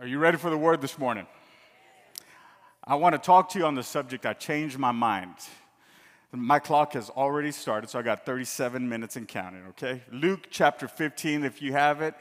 Are 0.00 0.06
you 0.06 0.20
ready 0.20 0.38
for 0.38 0.48
the 0.48 0.56
word 0.56 0.80
this 0.80 0.96
morning? 0.96 1.26
I 2.84 2.94
want 2.94 3.16
to 3.16 3.18
talk 3.18 3.48
to 3.48 3.58
you 3.58 3.64
on 3.64 3.74
the 3.74 3.82
subject. 3.82 4.26
I 4.26 4.32
changed 4.32 4.78
my 4.78 4.92
mind. 4.92 5.34
My 6.30 6.60
clock 6.60 6.92
has 6.92 7.10
already 7.10 7.50
started, 7.50 7.90
so 7.90 7.98
I 7.98 8.02
got 8.02 8.24
37 8.24 8.88
minutes 8.88 9.16
and 9.16 9.26
counting, 9.26 9.64
okay? 9.70 10.02
Luke 10.12 10.46
chapter 10.52 10.86
15, 10.86 11.42
if 11.42 11.60
you 11.60 11.72
have 11.72 12.00
it, 12.00 12.14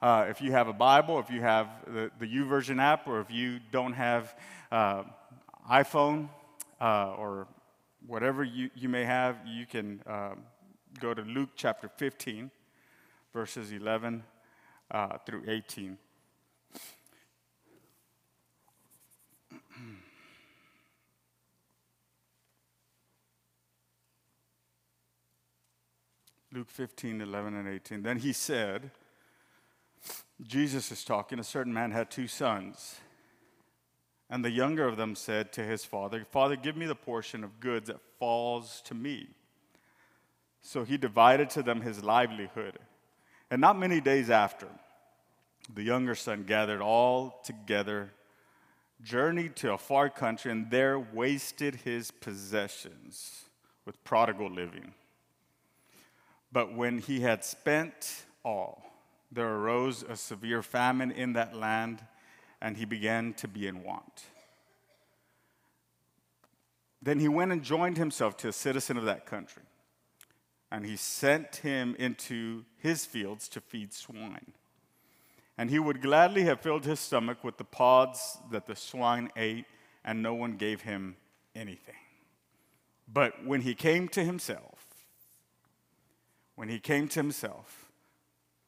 uh, 0.00 0.26
if 0.28 0.40
you 0.40 0.52
have 0.52 0.68
a 0.68 0.72
Bible, 0.72 1.18
if 1.18 1.28
you 1.28 1.40
have 1.40 1.66
the, 1.88 2.08
the 2.20 2.26
YouVersion 2.26 2.80
app, 2.80 3.08
or 3.08 3.20
if 3.20 3.32
you 3.32 3.58
don't 3.72 3.94
have 3.94 4.38
uh, 4.70 5.02
iPhone 5.68 6.28
uh, 6.80 7.14
or 7.18 7.48
whatever 8.06 8.44
you, 8.44 8.70
you 8.76 8.88
may 8.88 9.04
have, 9.04 9.38
you 9.44 9.66
can 9.66 10.00
um, 10.06 10.44
go 11.00 11.12
to 11.12 11.22
Luke 11.22 11.50
chapter 11.56 11.88
15, 11.96 12.48
verses 13.32 13.72
11 13.72 14.22
uh, 14.92 15.18
through 15.26 15.42
18. 15.48 15.98
Luke 26.54 26.70
15, 26.70 27.20
11, 27.20 27.56
and 27.56 27.68
18. 27.68 28.02
Then 28.04 28.18
he 28.18 28.32
said, 28.32 28.92
Jesus 30.40 30.92
is 30.92 31.02
talking, 31.02 31.40
a 31.40 31.44
certain 31.44 31.74
man 31.74 31.90
had 31.90 32.12
two 32.12 32.28
sons. 32.28 32.94
And 34.30 34.44
the 34.44 34.52
younger 34.52 34.86
of 34.86 34.96
them 34.96 35.16
said 35.16 35.52
to 35.54 35.64
his 35.64 35.84
father, 35.84 36.24
Father, 36.30 36.54
give 36.54 36.76
me 36.76 36.86
the 36.86 36.94
portion 36.94 37.42
of 37.42 37.58
goods 37.58 37.88
that 37.88 37.98
falls 38.20 38.82
to 38.82 38.94
me. 38.94 39.30
So 40.62 40.84
he 40.84 40.96
divided 40.96 41.50
to 41.50 41.62
them 41.64 41.80
his 41.80 42.04
livelihood. 42.04 42.78
And 43.50 43.60
not 43.60 43.76
many 43.76 44.00
days 44.00 44.30
after, 44.30 44.68
the 45.74 45.82
younger 45.82 46.14
son 46.14 46.44
gathered 46.44 46.80
all 46.80 47.40
together, 47.42 48.12
journeyed 49.02 49.56
to 49.56 49.72
a 49.72 49.78
far 49.78 50.08
country, 50.08 50.52
and 50.52 50.70
there 50.70 51.00
wasted 51.00 51.74
his 51.74 52.12
possessions 52.12 53.46
with 53.84 54.02
prodigal 54.04 54.50
living. 54.50 54.94
But 56.54 56.72
when 56.72 56.98
he 56.98 57.18
had 57.18 57.44
spent 57.44 58.26
all, 58.44 58.80
there 59.32 59.48
arose 59.48 60.04
a 60.04 60.14
severe 60.14 60.62
famine 60.62 61.10
in 61.10 61.32
that 61.32 61.52
land, 61.52 62.04
and 62.62 62.76
he 62.76 62.84
began 62.84 63.34
to 63.34 63.48
be 63.48 63.66
in 63.66 63.82
want. 63.82 64.22
Then 67.02 67.18
he 67.18 67.26
went 67.26 67.50
and 67.50 67.60
joined 67.60 67.96
himself 67.96 68.36
to 68.36 68.48
a 68.48 68.52
citizen 68.52 68.96
of 68.96 69.04
that 69.04 69.26
country, 69.26 69.64
and 70.70 70.86
he 70.86 70.94
sent 70.94 71.56
him 71.56 71.96
into 71.98 72.64
his 72.78 73.04
fields 73.04 73.48
to 73.48 73.60
feed 73.60 73.92
swine. 73.92 74.52
And 75.58 75.70
he 75.70 75.80
would 75.80 76.00
gladly 76.00 76.44
have 76.44 76.60
filled 76.60 76.84
his 76.84 77.00
stomach 77.00 77.42
with 77.42 77.56
the 77.56 77.64
pods 77.64 78.38
that 78.52 78.66
the 78.66 78.76
swine 78.76 79.28
ate, 79.36 79.66
and 80.04 80.22
no 80.22 80.34
one 80.34 80.52
gave 80.52 80.82
him 80.82 81.16
anything. 81.56 81.96
But 83.12 83.44
when 83.44 83.62
he 83.62 83.74
came 83.74 84.06
to 84.10 84.22
himself, 84.22 84.73
when 86.56 86.68
he 86.68 86.78
came 86.78 87.08
to 87.08 87.20
himself, 87.20 87.90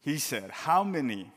he 0.01 0.19
said, 0.19 0.51
How 0.51 0.85
many 0.85 1.31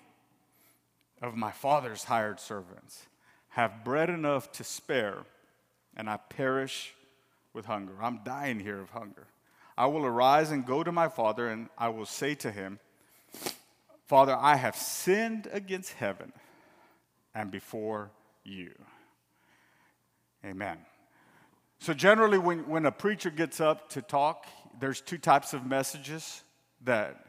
of 1.22 1.36
my 1.36 1.52
father's 1.52 2.06
hired 2.06 2.40
servants 2.40 3.06
have 3.50 3.84
bread 3.84 4.10
enough 4.10 4.52
to 4.54 4.64
spare, 4.64 5.20
and 5.96 6.10
I 6.10 6.18
perish 6.18 6.94
with 7.54 7.66
hunger? 7.66 7.94
I'm 8.02 8.22
dying 8.24 8.60
here 8.60 8.80
of 8.80 8.92
hunger. 8.92 9.28
I 9.78 9.86
will 9.86 10.06
arise 10.06 10.52
and 10.52 10.66
go 10.66 10.84
to 10.84 10.92
my 10.92 11.08
father, 11.08 11.48
and 11.48 11.70
I 11.78 11.90
will 11.90 12.06
say 12.06 12.36
to 12.36 12.52
him, 12.52 12.80
Father, 14.08 14.36
I 14.36 14.56
have 14.56 14.76
sinned 14.76 15.48
against 15.52 15.94
heaven 15.94 16.34
and 17.34 17.52
before 17.52 18.12
you. 18.44 18.72
Amen. 20.44 20.80
So, 21.80 21.94
generally, 21.94 22.38
when, 22.38 22.68
when 22.68 22.86
a 22.86 22.92
preacher 22.92 23.30
gets 23.30 23.62
up 23.62 23.90
to 23.92 24.02
talk, 24.02 24.48
there's 24.80 25.02
two 25.02 25.18
types 25.18 25.54
of 25.54 25.66
messages 25.66 26.44
that 26.84 27.26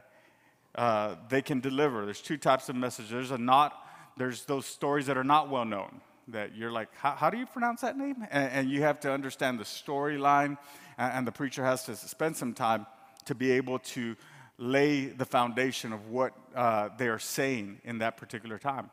uh, 0.74 1.16
they 1.28 1.42
can 1.42 1.60
deliver. 1.60 2.04
There's 2.04 2.20
two 2.20 2.36
types 2.36 2.68
of 2.68 2.76
messages. 2.76 3.10
There's 3.10 3.30
a 3.30 3.38
not, 3.38 3.74
there's 4.16 4.44
those 4.44 4.66
stories 4.66 5.06
that 5.06 5.16
are 5.16 5.24
not 5.24 5.50
well 5.50 5.64
known 5.64 6.00
that 6.28 6.54
you're 6.54 6.70
like, 6.70 6.88
how, 6.94 7.28
do 7.30 7.38
you 7.38 7.46
pronounce 7.46 7.80
that 7.80 7.98
name? 7.98 8.16
And, 8.30 8.52
and 8.52 8.70
you 8.70 8.82
have 8.82 9.00
to 9.00 9.12
understand 9.12 9.58
the 9.58 9.64
storyline, 9.64 10.58
and, 10.96 11.12
and 11.12 11.26
the 11.26 11.32
preacher 11.32 11.64
has 11.64 11.84
to 11.86 11.96
spend 11.96 12.36
some 12.36 12.54
time 12.54 12.86
to 13.24 13.34
be 13.34 13.50
able 13.52 13.80
to 13.80 14.16
lay 14.58 15.06
the 15.06 15.24
foundation 15.24 15.92
of 15.92 16.08
what 16.08 16.32
uh, 16.54 16.90
they 16.98 17.08
are 17.08 17.18
saying 17.18 17.80
in 17.84 17.98
that 17.98 18.16
particular 18.16 18.58
time. 18.58 18.90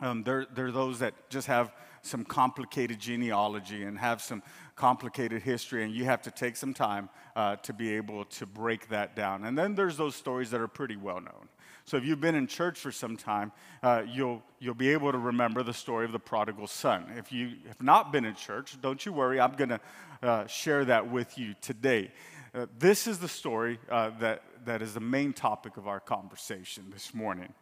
Um, 0.00 0.24
there, 0.24 0.46
there 0.54 0.66
are 0.66 0.72
those 0.72 0.98
that 0.98 1.14
just 1.30 1.46
have 1.46 1.72
some 2.06 2.24
complicated 2.24 2.98
genealogy 2.98 3.82
and 3.82 3.98
have 3.98 4.22
some 4.22 4.42
complicated 4.74 5.42
history, 5.42 5.84
and 5.84 5.92
you 5.94 6.04
have 6.04 6.22
to 6.22 6.30
take 6.30 6.56
some 6.56 6.74
time 6.74 7.08
uh, 7.34 7.56
to 7.56 7.72
be 7.72 7.94
able 7.96 8.24
to 8.26 8.46
break 8.46 8.88
that 8.88 9.16
down. 9.16 9.44
And 9.44 9.56
then 9.56 9.74
there's 9.74 9.96
those 9.96 10.14
stories 10.14 10.50
that 10.50 10.60
are 10.60 10.68
pretty 10.68 10.96
well 10.96 11.20
known. 11.20 11.48
So 11.84 11.96
if 11.96 12.04
you've 12.04 12.20
been 12.20 12.34
in 12.34 12.46
church 12.48 12.80
for 12.80 12.90
some 12.90 13.16
time, 13.16 13.52
uh, 13.82 14.02
you'll, 14.06 14.42
you'll 14.58 14.74
be 14.74 14.92
able 14.92 15.12
to 15.12 15.18
remember 15.18 15.62
the 15.62 15.72
story 15.72 16.04
of 16.04 16.12
the 16.12 16.18
prodigal 16.18 16.66
son. 16.66 17.06
If 17.16 17.32
you 17.32 17.52
have 17.68 17.80
not 17.80 18.12
been 18.12 18.24
in 18.24 18.34
church, 18.34 18.80
don't 18.80 19.04
you 19.06 19.12
worry, 19.12 19.40
I'm 19.40 19.54
going 19.54 19.68
to 19.68 19.80
uh, 20.22 20.46
share 20.46 20.84
that 20.84 21.10
with 21.10 21.38
you 21.38 21.54
today. 21.60 22.10
Uh, 22.52 22.66
this 22.78 23.06
is 23.06 23.18
the 23.18 23.28
story 23.28 23.78
uh, 23.88 24.10
that, 24.18 24.42
that 24.64 24.82
is 24.82 24.94
the 24.94 25.00
main 25.00 25.32
topic 25.32 25.76
of 25.76 25.86
our 25.86 26.00
conversation 26.00 26.86
this 26.92 27.14
morning 27.14 27.54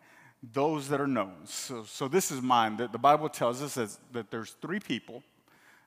those 0.52 0.88
that 0.88 1.00
are 1.00 1.06
known. 1.06 1.34
So, 1.44 1.84
so 1.84 2.08
this 2.08 2.30
is 2.30 2.42
mine. 2.42 2.76
The, 2.76 2.88
the 2.88 2.98
Bible 2.98 3.28
tells 3.28 3.62
us 3.62 3.74
that, 3.74 3.96
that 4.12 4.30
there's 4.30 4.56
three 4.60 4.80
people 4.80 5.22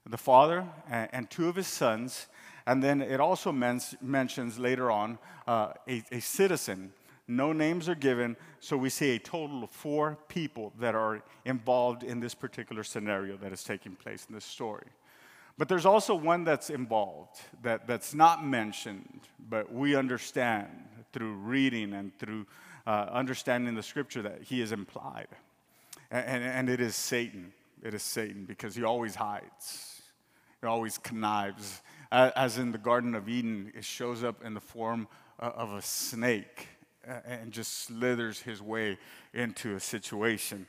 the 0.09 0.17
father 0.17 0.65
and, 0.89 1.09
and, 1.11 1.29
two 1.29 1.49
of 1.49 1.55
his 1.55 1.67
sons. 1.67 2.27
And 2.65 2.83
then 2.83 3.01
it 3.01 3.19
also 3.19 3.51
men- 3.51 3.81
mentions 4.01 4.57
later 4.57 4.89
on 4.89 5.19
uh, 5.47 5.73
a, 5.87 6.03
a 6.11 6.19
citizen. 6.19 6.93
No 7.27 7.51
names 7.51 7.89
are 7.89 7.95
given, 7.95 8.37
so 8.61 8.77
we 8.77 8.89
see 8.89 9.15
a 9.15 9.19
total 9.19 9.63
of 9.63 9.69
four 9.69 10.17
people 10.29 10.71
that 10.79 10.95
are 10.95 11.21
involved 11.43 12.03
in 12.03 12.21
this 12.21 12.33
particular 12.33 12.83
scenario 12.83 13.35
that 13.37 13.51
is 13.51 13.63
taking 13.63 13.95
place 13.95 14.25
in 14.29 14.35
this 14.35 14.45
story. 14.45 14.87
But 15.57 15.67
there's 15.67 15.85
also 15.85 16.15
one 16.15 16.43
that's 16.43 16.69
involved 16.69 17.41
that, 17.63 17.87
that's 17.87 18.13
not 18.13 18.45
mentioned, 18.45 19.21
but 19.49 19.73
we 19.73 19.95
understand 19.95 20.67
through 21.11 21.33
reading 21.33 21.93
and 21.93 22.17
through 22.17 22.45
uh, 22.87 23.09
understanding 23.11 23.75
the 23.75 23.83
scripture 23.83 24.21
that 24.21 24.41
he 24.43 24.61
is 24.61 24.71
implied. 24.71 25.27
And, 26.09 26.25
and, 26.25 26.43
and 26.43 26.69
it 26.69 26.79
is 26.79 26.95
Satan. 26.95 27.51
It 27.83 27.93
is 27.93 28.01
Satan 28.01 28.45
because 28.45 28.75
he 28.75 28.83
always 28.83 29.13
hides, 29.13 30.01
he 30.61 30.67
always 30.67 30.97
connives. 30.97 31.81
As 32.09 32.57
in 32.57 32.71
the 32.71 32.77
Garden 32.77 33.15
of 33.15 33.27
Eden, 33.27 33.73
it 33.75 33.83
shows 33.83 34.23
up 34.23 34.41
in 34.41 34.53
the 34.53 34.61
form 34.61 35.09
uh, 35.41 35.51
of 35.53 35.73
a 35.73 35.81
snake 35.81 36.69
and 37.25 37.51
just 37.51 37.79
slithers 37.79 38.39
his 38.39 38.61
way 38.61 38.97
into 39.33 39.75
a 39.75 39.79
situation. 39.79 40.65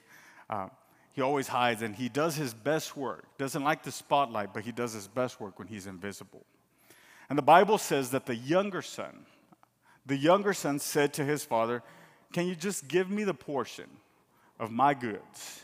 Uh, 0.50 0.68
he 1.12 1.22
always 1.22 1.46
hides 1.46 1.82
and 1.82 1.94
he 1.94 2.08
does 2.08 2.34
his 2.34 2.52
best 2.52 2.96
work. 2.96 3.24
Doesn't 3.38 3.62
like 3.62 3.84
the 3.84 3.92
spotlight, 3.92 4.52
but 4.52 4.64
he 4.64 4.72
does 4.72 4.92
his 4.92 5.06
best 5.06 5.40
work 5.40 5.60
when 5.60 5.68
he's 5.68 5.86
invisible. 5.86 6.44
And 7.28 7.38
the 7.38 7.42
Bible 7.42 7.78
says 7.78 8.10
that 8.10 8.26
the 8.26 8.34
younger 8.34 8.82
son, 8.82 9.26
the 10.06 10.16
younger 10.16 10.52
son 10.52 10.80
said 10.80 11.12
to 11.14 11.24
his 11.24 11.44
father, 11.44 11.84
can 12.32 12.46
you 12.46 12.54
just 12.54 12.88
give 12.88 13.10
me 13.10 13.24
the 13.24 13.34
portion 13.34 13.88
of 14.58 14.70
my 14.70 14.94
goods? 14.94 15.62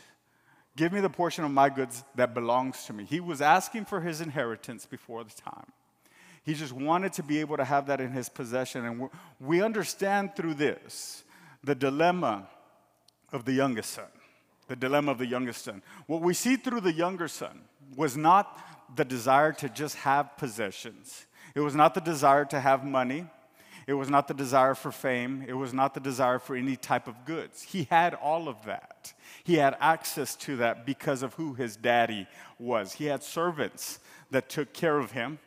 Give 0.75 0.91
me 0.91 0.99
the 0.99 1.09
portion 1.09 1.45
of 1.45 1.51
my 1.51 1.69
goods 1.69 2.03
that 2.15 2.33
belongs 2.33 2.85
to 2.85 2.93
me. 2.93 3.05
He 3.05 3.19
was 3.19 3.41
asking 3.41 3.85
for 3.85 4.01
his 4.01 4.19
inheritance 4.19 4.85
before 4.85 5.23
the 5.23 5.31
time. 5.31 5.71
He 6.43 6.53
just 6.53 6.73
wanted 6.73 7.13
to 7.13 7.23
be 7.23 7.39
able 7.39 7.57
to 7.57 7.65
have 7.65 7.87
that 7.87 8.01
in 8.01 8.11
his 8.11 8.29
possession. 8.29 8.85
And 8.85 9.09
we 9.39 9.61
understand 9.61 10.35
through 10.35 10.55
this 10.55 11.23
the 11.63 11.75
dilemma 11.75 12.47
of 13.31 13.45
the 13.45 13.53
youngest 13.53 13.91
son. 13.91 14.05
The 14.67 14.75
dilemma 14.75 15.11
of 15.11 15.17
the 15.17 15.25
youngest 15.25 15.63
son. 15.63 15.81
What 16.07 16.21
we 16.21 16.33
see 16.33 16.55
through 16.55 16.81
the 16.81 16.91
younger 16.91 17.27
son 17.27 17.61
was 17.95 18.17
not 18.17 18.59
the 18.95 19.05
desire 19.05 19.53
to 19.53 19.69
just 19.69 19.95
have 19.97 20.37
possessions, 20.37 21.25
it 21.55 21.61
was 21.61 21.73
not 21.73 21.93
the 21.93 22.01
desire 22.01 22.45
to 22.45 22.59
have 22.59 22.83
money, 22.83 23.25
it 23.87 23.93
was 23.93 24.09
not 24.09 24.27
the 24.27 24.33
desire 24.33 24.73
for 24.73 24.91
fame. 24.91 25.45
It 25.47 25.53
was 25.53 25.73
not 25.73 25.93
the 25.93 25.99
desire 25.99 26.39
for 26.39 26.55
any 26.55 26.75
type 26.75 27.07
of 27.07 27.23
goods. 27.25 27.61
He 27.61 27.83
had 27.89 28.15
all 28.15 28.47
of 28.47 28.65
that. 28.65 29.13
He 29.43 29.55
had 29.55 29.77
access 29.79 30.35
to 30.37 30.57
that 30.57 30.85
because 30.85 31.21
of 31.21 31.35
who 31.35 31.53
his 31.53 31.75
daddy 31.75 32.27
was. 32.57 32.93
He 32.93 33.05
had 33.05 33.23
servants 33.23 33.99
that 34.31 34.49
took 34.49 34.73
care 34.73 34.97
of 34.97 35.11
him, 35.11 35.37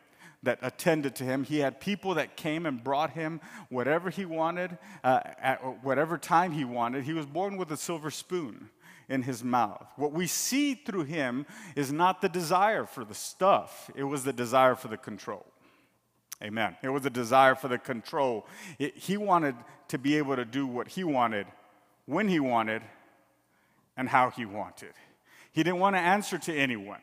that 0.44 0.60
attended 0.62 1.16
to 1.16 1.24
him. 1.24 1.42
He 1.42 1.58
had 1.58 1.80
people 1.80 2.14
that 2.14 2.36
came 2.36 2.64
and 2.64 2.82
brought 2.82 3.10
him 3.10 3.40
whatever 3.70 4.08
he 4.08 4.24
wanted, 4.24 4.78
uh, 5.02 5.20
at 5.40 5.82
whatever 5.82 6.16
time 6.16 6.52
he 6.52 6.64
wanted. 6.64 7.04
He 7.04 7.12
was 7.12 7.26
born 7.26 7.56
with 7.56 7.72
a 7.72 7.76
silver 7.76 8.10
spoon 8.10 8.70
in 9.08 9.22
his 9.22 9.42
mouth. 9.42 9.86
What 9.96 10.12
we 10.12 10.28
see 10.28 10.74
through 10.74 11.04
him 11.04 11.44
is 11.74 11.90
not 11.90 12.20
the 12.20 12.28
desire 12.28 12.84
for 12.84 13.04
the 13.04 13.14
stuff, 13.14 13.90
it 13.96 14.04
was 14.04 14.22
the 14.22 14.32
desire 14.32 14.76
for 14.76 14.86
the 14.86 14.96
control. 14.96 15.46
Amen. 16.42 16.76
It 16.82 16.88
was 16.88 17.04
a 17.04 17.10
desire 17.10 17.54
for 17.54 17.68
the 17.68 17.78
control. 17.78 18.46
It, 18.78 18.96
he 18.96 19.16
wanted 19.16 19.56
to 19.88 19.98
be 19.98 20.16
able 20.18 20.36
to 20.36 20.44
do 20.44 20.66
what 20.66 20.88
he 20.88 21.02
wanted, 21.02 21.46
when 22.06 22.28
he 22.28 22.38
wanted, 22.38 22.82
and 23.96 24.08
how 24.08 24.30
he 24.30 24.44
wanted. 24.44 24.92
He 25.52 25.62
didn't 25.62 25.80
want 25.80 25.96
to 25.96 26.00
answer 26.00 26.38
to 26.38 26.54
anyone. 26.54 27.00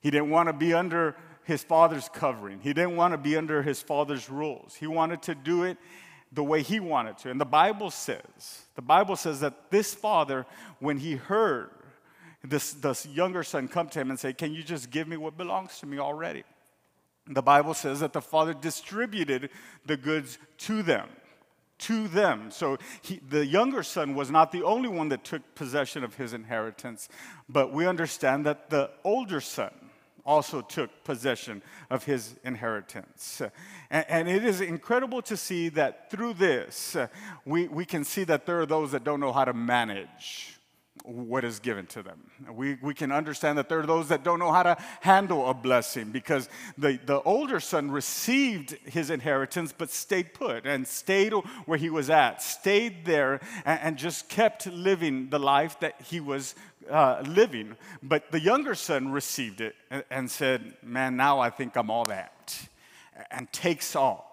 He 0.00 0.10
didn't 0.10 0.30
want 0.30 0.48
to 0.48 0.52
be 0.52 0.74
under 0.74 1.16
his 1.44 1.62
father's 1.62 2.08
covering. 2.10 2.60
He 2.60 2.74
didn't 2.74 2.96
want 2.96 3.14
to 3.14 3.18
be 3.18 3.36
under 3.36 3.62
his 3.62 3.80
father's 3.80 4.28
rules. 4.28 4.74
He 4.74 4.86
wanted 4.86 5.22
to 5.22 5.34
do 5.34 5.62
it 5.62 5.78
the 6.32 6.44
way 6.44 6.62
he 6.62 6.80
wanted 6.80 7.16
to. 7.18 7.30
And 7.30 7.40
the 7.40 7.46
Bible 7.46 7.90
says, 7.90 8.66
the 8.74 8.82
Bible 8.82 9.16
says 9.16 9.40
that 9.40 9.70
this 9.70 9.94
father, 9.94 10.44
when 10.80 10.98
he 10.98 11.14
heard 11.14 11.70
this, 12.44 12.72
this 12.74 13.06
younger 13.06 13.42
son 13.42 13.68
come 13.68 13.88
to 13.88 14.00
him 14.00 14.10
and 14.10 14.18
say, 14.18 14.32
Can 14.32 14.52
you 14.52 14.62
just 14.62 14.90
give 14.90 15.08
me 15.08 15.16
what 15.16 15.36
belongs 15.36 15.78
to 15.80 15.86
me 15.86 15.98
already? 15.98 16.44
The 17.28 17.42
Bible 17.42 17.74
says 17.74 18.00
that 18.00 18.12
the 18.12 18.20
father 18.20 18.54
distributed 18.54 19.50
the 19.84 19.96
goods 19.96 20.38
to 20.58 20.82
them. 20.82 21.08
To 21.80 22.08
them. 22.08 22.50
So 22.50 22.78
he, 23.02 23.20
the 23.28 23.44
younger 23.44 23.82
son 23.82 24.14
was 24.14 24.30
not 24.30 24.52
the 24.52 24.62
only 24.62 24.88
one 24.88 25.08
that 25.10 25.24
took 25.24 25.42
possession 25.54 26.04
of 26.04 26.14
his 26.14 26.32
inheritance, 26.32 27.08
but 27.48 27.72
we 27.72 27.86
understand 27.86 28.46
that 28.46 28.70
the 28.70 28.90
older 29.04 29.40
son 29.40 29.72
also 30.24 30.60
took 30.60 30.90
possession 31.04 31.62
of 31.90 32.04
his 32.04 32.34
inheritance. 32.44 33.42
And, 33.90 34.04
and, 34.08 34.28
it 34.28 34.44
is 34.44 34.60
incredible 34.60 35.22
to 35.22 35.36
see 35.36 35.68
that 35.70 36.10
through 36.10 36.34
this, 36.34 36.96
we, 37.44 37.68
we 37.68 37.84
can 37.84 38.02
see 38.02 38.24
that 38.24 38.44
there 38.44 38.60
are 38.60 38.66
those 38.66 38.90
that 38.92 39.04
don't 39.04 39.20
know 39.20 39.32
how 39.32 39.44
to 39.44 39.54
manage 39.54 40.56
what 41.06 41.44
is 41.44 41.60
given 41.60 41.86
to 41.86 42.02
them. 42.02 42.18
We, 42.50 42.76
we 42.82 42.92
can 42.92 43.12
understand 43.12 43.58
that 43.58 43.68
there 43.68 43.78
are 43.78 43.86
those 43.86 44.08
that 44.08 44.24
don't 44.24 44.40
know 44.40 44.50
how 44.50 44.64
to 44.64 44.76
handle 45.00 45.48
a 45.48 45.54
blessing 45.54 46.10
because 46.10 46.48
the, 46.76 46.98
the 47.06 47.22
older 47.22 47.60
son 47.60 47.90
received 47.90 48.72
his 48.84 49.10
inheritance 49.10 49.72
but 49.76 49.90
stayed 49.90 50.34
put 50.34 50.66
and 50.66 50.86
stayed 50.86 51.32
where 51.64 51.78
he 51.78 51.90
was 51.90 52.10
at, 52.10 52.42
stayed 52.42 53.04
there 53.04 53.40
and, 53.64 53.80
and 53.80 53.96
just 53.96 54.28
kept 54.28 54.66
living 54.66 55.30
the 55.30 55.38
life 55.38 55.78
that 55.80 56.00
he 56.02 56.18
was 56.18 56.56
uh, 56.90 57.22
living. 57.26 57.76
But 58.02 58.32
the 58.32 58.40
younger 58.40 58.74
son 58.74 59.12
received 59.12 59.60
it 59.60 59.76
and, 59.90 60.04
and 60.10 60.30
said, 60.30 60.74
Man, 60.82 61.16
now 61.16 61.38
I 61.38 61.50
think 61.50 61.76
I'm 61.76 61.90
all 61.90 62.04
that, 62.06 62.68
and 63.30 63.50
takes 63.52 63.94
off. 63.94 64.25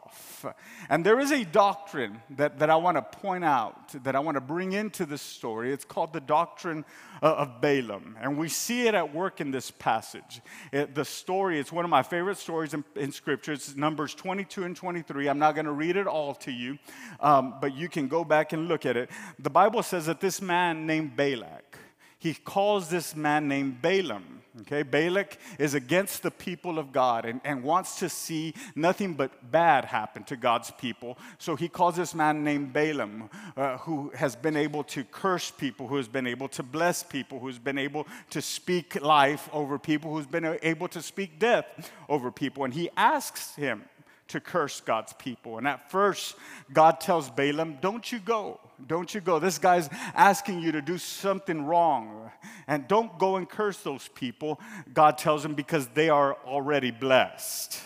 And 0.89 1.05
there 1.05 1.19
is 1.19 1.31
a 1.31 1.43
doctrine 1.43 2.21
that, 2.31 2.59
that 2.59 2.69
I 2.69 2.75
want 2.75 2.97
to 2.97 3.01
point 3.19 3.43
out, 3.43 4.03
that 4.03 4.15
I 4.15 4.19
want 4.19 4.35
to 4.35 4.41
bring 4.41 4.73
into 4.73 5.05
this 5.05 5.21
story. 5.21 5.71
It's 5.71 5.85
called 5.85 6.13
the 6.13 6.21
doctrine 6.21 6.85
of 7.21 7.61
Balaam. 7.61 8.17
And 8.21 8.37
we 8.37 8.49
see 8.49 8.87
it 8.87 8.93
at 8.93 9.13
work 9.13 9.41
in 9.41 9.51
this 9.51 9.71
passage. 9.71 10.41
It, 10.71 10.93
the 10.93 11.05
story, 11.05 11.59
it's 11.59 11.71
one 11.71 11.85
of 11.85 11.89
my 11.89 12.03
favorite 12.03 12.37
stories 12.37 12.73
in, 12.73 12.83
in 12.95 13.11
Scripture. 13.11 13.53
It's 13.53 13.75
Numbers 13.75 14.13
22 14.13 14.63
and 14.63 14.75
23. 14.75 15.27
I'm 15.27 15.39
not 15.39 15.55
going 15.55 15.65
to 15.65 15.71
read 15.71 15.95
it 15.95 16.07
all 16.07 16.35
to 16.35 16.51
you, 16.51 16.77
um, 17.19 17.55
but 17.61 17.75
you 17.75 17.89
can 17.89 18.07
go 18.07 18.23
back 18.23 18.53
and 18.53 18.67
look 18.67 18.85
at 18.85 18.97
it. 18.97 19.09
The 19.39 19.49
Bible 19.49 19.83
says 19.83 20.05
that 20.07 20.19
this 20.19 20.41
man 20.41 20.85
named 20.85 21.15
Balak, 21.15 21.77
he 22.19 22.33
calls 22.33 22.89
this 22.89 23.15
man 23.15 23.47
named 23.47 23.81
Balaam. 23.81 24.42
Okay, 24.61 24.83
Balak 24.83 25.39
is 25.57 25.73
against 25.73 26.21
the 26.21 26.29
people 26.29 26.77
of 26.77 26.91
God 26.91 27.25
and, 27.25 27.41
and 27.43 27.63
wants 27.63 27.97
to 27.99 28.07
see 28.07 28.53
nothing 28.75 29.15
but 29.15 29.51
bad 29.51 29.83
happen 29.83 30.23
to 30.25 30.35
God's 30.35 30.69
people. 30.69 31.17
So 31.39 31.55
he 31.55 31.67
calls 31.67 31.95
this 31.95 32.13
man 32.13 32.43
named 32.43 32.71
Balaam, 32.71 33.31
uh, 33.57 33.77
who 33.79 34.11
has 34.13 34.35
been 34.35 34.55
able 34.55 34.83
to 34.85 35.03
curse 35.05 35.49
people, 35.49 35.87
who 35.87 35.97
has 35.97 36.07
been 36.07 36.27
able 36.27 36.47
to 36.49 36.61
bless 36.61 37.01
people, 37.01 37.39
who's 37.39 37.57
been 37.57 37.79
able 37.79 38.05
to 38.29 38.43
speak 38.43 39.01
life 39.01 39.49
over 39.51 39.79
people, 39.79 40.13
who's 40.13 40.27
been 40.27 40.59
able 40.61 40.87
to 40.89 41.01
speak 41.01 41.39
death 41.39 41.65
over 42.07 42.29
people. 42.29 42.63
And 42.63 42.75
he 42.75 42.91
asks 42.95 43.55
him, 43.55 43.85
to 44.33 44.39
curse 44.39 44.81
God's 44.81 45.13
people. 45.13 45.59
And 45.59 45.67
at 45.67 45.91
first, 45.91 46.35
God 46.73 46.99
tells 46.99 47.29
Balaam, 47.29 47.77
Don't 47.81 48.11
you 48.11 48.17
go. 48.17 48.59
Don't 48.87 49.13
you 49.13 49.21
go. 49.21 49.37
This 49.37 49.59
guy's 49.59 49.89
asking 50.15 50.59
you 50.59 50.71
to 50.71 50.81
do 50.81 50.97
something 50.97 51.65
wrong. 51.65 52.31
And 52.65 52.87
don't 52.87 53.17
go 53.19 53.35
and 53.35 53.47
curse 53.47 53.77
those 53.77 54.09
people. 54.15 54.59
God 54.91 55.19
tells 55.19 55.45
him 55.45 55.53
because 55.53 55.87
they 55.89 56.09
are 56.09 56.35
already 56.45 56.89
blessed. 56.89 57.79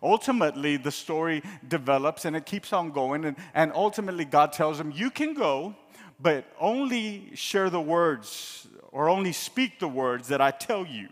Ultimately, 0.00 0.76
the 0.76 0.92
story 0.92 1.42
develops 1.66 2.24
and 2.24 2.36
it 2.36 2.46
keeps 2.46 2.72
on 2.72 2.92
going. 2.92 3.24
And, 3.24 3.36
and 3.52 3.72
ultimately, 3.74 4.24
God 4.24 4.52
tells 4.52 4.78
him, 4.78 4.92
You 4.94 5.10
can 5.10 5.34
go, 5.34 5.74
but 6.20 6.44
only 6.60 7.32
share 7.34 7.70
the 7.70 7.80
words 7.80 8.68
or 8.92 9.08
only 9.08 9.32
speak 9.32 9.80
the 9.80 9.88
words 9.88 10.28
that 10.28 10.40
I 10.40 10.52
tell 10.52 10.86
you 10.86 11.08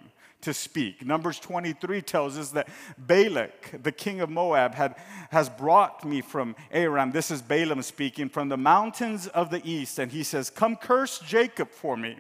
to 0.47 0.55
speak. 0.55 1.05
Numbers 1.05 1.41
23 1.41 2.01
tells 2.03 2.39
us 2.39 2.51
that 2.53 2.69
Balak, 2.97 3.83
the 3.83 3.91
king 3.91 4.21
of 4.21 4.31
Moab, 4.31 4.77
had, 4.77 4.95
has 5.31 5.49
brought 5.49 6.05
me 6.05 6.21
from 6.21 6.55
Aram. 6.71 7.11
This 7.11 7.33
is 7.33 7.43
Balaam 7.43 7.83
speaking 7.83 8.29
from 8.29 8.49
the 8.49 8.57
mountains 8.57 9.27
of 9.27 9.51
the 9.51 9.61
east. 9.69 9.99
And 9.99 10.13
he 10.13 10.23
says, 10.23 10.49
Come 10.49 10.77
curse 10.77 11.19
Jacob 11.19 11.73
for 11.73 11.97
me 11.97 12.17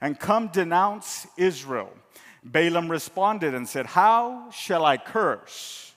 and 0.00 0.18
come 0.18 0.48
denounce 0.48 1.28
Israel. 1.36 1.92
Balaam 2.42 2.90
responded 2.90 3.54
and 3.54 3.68
said, 3.68 3.86
How 3.86 4.50
shall 4.50 4.84
I 4.84 4.96
curse 4.96 5.94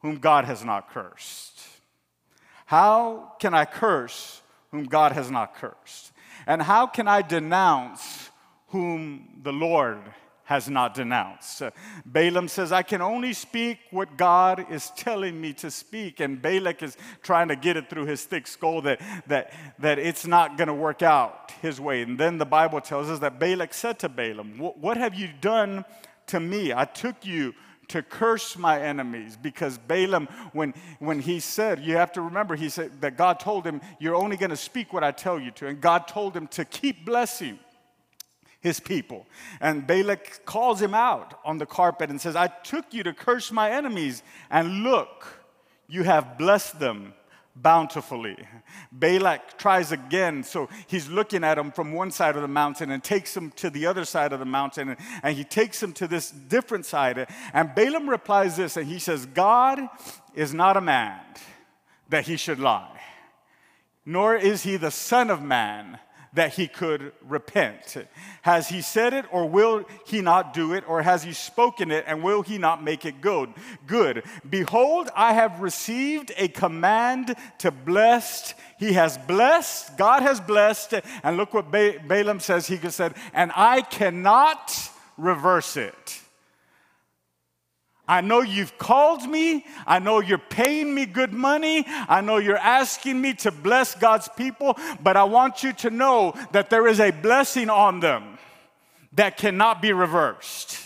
whom 0.00 0.16
God 0.16 0.46
has 0.46 0.64
not 0.64 0.88
cursed? 0.88 1.60
How 2.64 3.34
can 3.38 3.52
I 3.52 3.66
curse 3.66 4.40
whom 4.70 4.84
God 4.84 5.12
has 5.12 5.30
not 5.30 5.56
cursed? 5.56 6.10
And 6.46 6.62
how 6.62 6.86
can 6.86 7.06
I 7.06 7.20
denounce 7.20 8.30
whom 8.68 9.40
the 9.42 9.52
Lord 9.52 9.98
has 10.48 10.66
not 10.66 10.94
denounced. 10.94 11.60
Balaam 12.06 12.48
says, 12.48 12.72
I 12.72 12.80
can 12.80 13.02
only 13.02 13.34
speak 13.34 13.80
what 13.90 14.16
God 14.16 14.64
is 14.72 14.90
telling 14.96 15.38
me 15.38 15.52
to 15.52 15.70
speak. 15.70 16.20
And 16.20 16.40
Balak 16.40 16.82
is 16.82 16.96
trying 17.22 17.48
to 17.48 17.56
get 17.56 17.76
it 17.76 17.90
through 17.90 18.06
his 18.06 18.24
thick 18.24 18.46
skull 18.46 18.80
that, 18.80 18.98
that, 19.26 19.52
that 19.78 19.98
it's 19.98 20.26
not 20.26 20.56
going 20.56 20.68
to 20.68 20.74
work 20.74 21.02
out 21.02 21.52
his 21.60 21.78
way. 21.78 22.00
And 22.00 22.18
then 22.18 22.38
the 22.38 22.46
Bible 22.46 22.80
tells 22.80 23.10
us 23.10 23.18
that 23.18 23.38
Balak 23.38 23.74
said 23.74 23.98
to 23.98 24.08
Balaam, 24.08 24.56
What 24.56 24.96
have 24.96 25.14
you 25.14 25.28
done 25.42 25.84
to 26.28 26.40
me? 26.40 26.72
I 26.72 26.86
took 26.86 27.26
you 27.26 27.54
to 27.88 28.02
curse 28.02 28.56
my 28.56 28.80
enemies 28.80 29.36
because 29.36 29.76
Balaam, 29.76 30.28
when, 30.54 30.72
when 30.98 31.20
he 31.20 31.40
said, 31.40 31.80
you 31.80 31.96
have 31.96 32.12
to 32.12 32.22
remember, 32.22 32.56
he 32.56 32.70
said 32.70 33.02
that 33.02 33.18
God 33.18 33.38
told 33.38 33.66
him, 33.66 33.82
You're 34.00 34.16
only 34.16 34.38
going 34.38 34.48
to 34.48 34.56
speak 34.56 34.94
what 34.94 35.04
I 35.04 35.10
tell 35.10 35.38
you 35.38 35.50
to. 35.50 35.66
And 35.66 35.78
God 35.78 36.08
told 36.08 36.34
him 36.34 36.46
to 36.48 36.64
keep 36.64 37.04
blessing 37.04 37.58
his 38.60 38.80
people. 38.80 39.26
And 39.60 39.86
Balak 39.86 40.44
calls 40.44 40.82
him 40.82 40.94
out 40.94 41.38
on 41.44 41.58
the 41.58 41.66
carpet 41.66 42.10
and 42.10 42.20
says, 42.20 42.36
I 42.36 42.48
took 42.48 42.92
you 42.92 43.02
to 43.04 43.12
curse 43.12 43.52
my 43.52 43.70
enemies, 43.70 44.22
and 44.50 44.82
look, 44.82 45.44
you 45.88 46.02
have 46.02 46.36
blessed 46.36 46.80
them 46.80 47.14
bountifully. 47.54 48.36
Balak 48.92 49.58
tries 49.58 49.90
again, 49.92 50.42
so 50.44 50.68
he's 50.86 51.08
looking 51.08 51.44
at 51.44 51.58
him 51.58 51.72
from 51.72 51.92
one 51.92 52.10
side 52.10 52.36
of 52.36 52.42
the 52.42 52.48
mountain 52.48 52.90
and 52.90 53.02
takes 53.02 53.36
him 53.36 53.50
to 53.52 53.70
the 53.70 53.86
other 53.86 54.04
side 54.04 54.32
of 54.32 54.38
the 54.38 54.44
mountain, 54.44 54.96
and, 55.22 55.36
he 55.36 55.44
takes 55.44 55.82
him 55.82 55.92
to 55.94 56.06
this 56.06 56.30
different 56.30 56.86
side. 56.86 57.26
And 57.52 57.74
Balaam 57.74 58.08
replies 58.08 58.56
this, 58.56 58.76
and 58.76 58.86
he 58.86 58.98
says, 58.98 59.26
God 59.26 59.80
is 60.34 60.54
not 60.54 60.76
a 60.76 60.80
man 60.80 61.20
that 62.08 62.26
he 62.26 62.36
should 62.36 62.58
lie, 62.58 63.00
nor 64.04 64.34
is 64.36 64.62
he 64.62 64.76
the 64.76 64.90
Son 64.90 65.30
of 65.30 65.42
Man 65.42 65.98
that 66.34 66.54
he 66.54 66.68
could 66.68 67.12
repent? 67.22 67.96
Has 68.42 68.68
he 68.68 68.82
said 68.82 69.14
it 69.14 69.24
or 69.30 69.48
will 69.48 69.84
he 70.06 70.20
not 70.20 70.52
do 70.52 70.72
it? 70.72 70.84
Or 70.88 71.02
has 71.02 71.22
he 71.22 71.32
spoken 71.32 71.90
it 71.90 72.04
and 72.06 72.22
will 72.22 72.42
he 72.42 72.58
not 72.58 72.82
make 72.82 73.04
it 73.04 73.20
good? 73.20 73.52
Good. 73.86 74.24
Behold, 74.48 75.08
I 75.14 75.32
have 75.32 75.60
received 75.60 76.32
a 76.36 76.48
command 76.48 77.34
to 77.58 77.70
bless. 77.70 78.54
He 78.78 78.92
has 78.92 79.18
blessed, 79.18 79.96
God 79.96 80.22
has 80.22 80.40
blessed, 80.40 80.94
and 81.22 81.36
look 81.36 81.54
what 81.54 81.70
ba- 81.70 82.00
Balaam 82.06 82.40
says. 82.40 82.66
He 82.66 82.76
said, 82.90 83.14
and 83.32 83.50
I 83.54 83.82
cannot 83.82 84.90
reverse 85.16 85.76
it. 85.76 86.20
I 88.08 88.22
know 88.22 88.40
you've 88.40 88.78
called 88.78 89.28
me. 89.28 89.66
I 89.86 89.98
know 89.98 90.20
you're 90.20 90.38
paying 90.38 90.94
me 90.94 91.04
good 91.04 91.32
money. 91.32 91.84
I 92.08 92.22
know 92.22 92.38
you're 92.38 92.56
asking 92.56 93.20
me 93.20 93.34
to 93.34 93.50
bless 93.50 93.94
God's 93.94 94.28
people, 94.28 94.78
but 95.02 95.16
I 95.16 95.24
want 95.24 95.62
you 95.62 95.74
to 95.74 95.90
know 95.90 96.34
that 96.52 96.70
there 96.70 96.86
is 96.86 97.00
a 97.00 97.10
blessing 97.10 97.68
on 97.68 98.00
them 98.00 98.38
that 99.12 99.36
cannot 99.36 99.82
be 99.82 99.92
reversed. 99.92 100.78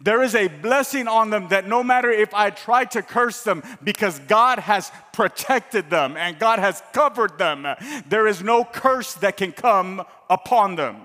There 0.00 0.22
is 0.22 0.34
a 0.34 0.46
blessing 0.46 1.08
on 1.08 1.30
them 1.30 1.48
that 1.48 1.66
no 1.66 1.82
matter 1.82 2.10
if 2.10 2.32
I 2.32 2.50
try 2.50 2.84
to 2.86 3.02
curse 3.02 3.42
them, 3.42 3.62
because 3.82 4.18
God 4.20 4.58
has 4.60 4.92
protected 5.12 5.90
them 5.90 6.16
and 6.16 6.38
God 6.38 6.58
has 6.58 6.82
covered 6.92 7.38
them, 7.38 7.66
there 8.08 8.26
is 8.26 8.42
no 8.42 8.64
curse 8.64 9.14
that 9.14 9.36
can 9.36 9.52
come 9.52 10.04
upon 10.30 10.76
them. 10.76 10.96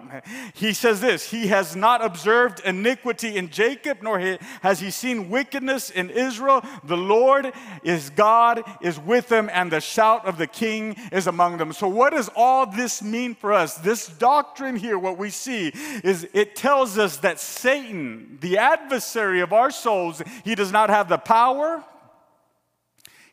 He 0.53 0.71
says 0.71 1.01
this 1.01 1.29
He 1.29 1.47
has 1.47 1.75
not 1.75 2.05
observed 2.05 2.61
iniquity 2.63 3.35
in 3.35 3.49
Jacob, 3.49 3.97
nor 4.01 4.19
has 4.61 4.79
he 4.79 4.91
seen 4.91 5.29
wickedness 5.29 5.89
in 5.89 6.09
Israel. 6.09 6.63
The 6.83 6.95
Lord 6.95 7.51
is 7.83 8.11
God, 8.11 8.63
is 8.81 8.99
with 8.99 9.27
them, 9.27 9.49
and 9.51 9.71
the 9.71 9.81
shout 9.81 10.25
of 10.25 10.37
the 10.37 10.47
king 10.47 10.95
is 11.11 11.27
among 11.27 11.57
them. 11.57 11.73
So, 11.73 11.87
what 11.87 12.13
does 12.13 12.29
all 12.35 12.67
this 12.67 13.01
mean 13.01 13.35
for 13.35 13.51
us? 13.51 13.75
This 13.75 14.07
doctrine 14.07 14.75
here, 14.75 14.99
what 14.99 15.17
we 15.17 15.31
see 15.31 15.73
is 16.03 16.27
it 16.33 16.55
tells 16.55 16.97
us 16.97 17.17
that 17.17 17.39
Satan, 17.39 18.37
the 18.41 18.59
adversary 18.59 19.41
of 19.41 19.51
our 19.51 19.71
souls, 19.71 20.21
he 20.43 20.53
does 20.53 20.71
not 20.71 20.89
have 20.89 21.09
the 21.09 21.17
power, 21.17 21.83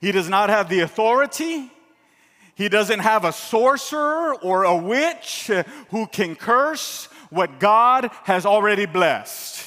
he 0.01 0.11
does 0.11 0.29
not 0.29 0.49
have 0.49 0.69
the 0.69 0.81
authority 0.81 1.71
he 2.55 2.69
doesn't 2.69 3.01
have 3.01 3.25
a 3.25 3.33
sorcerer 3.33 4.35
or 4.35 4.65
a 4.65 4.77
witch 4.77 5.51
who 5.91 6.07
can 6.07 6.37
curse 6.37 7.07
what 7.31 7.59
God 7.59 8.11
has 8.25 8.45
already 8.45 8.87
blessed. 8.87 9.67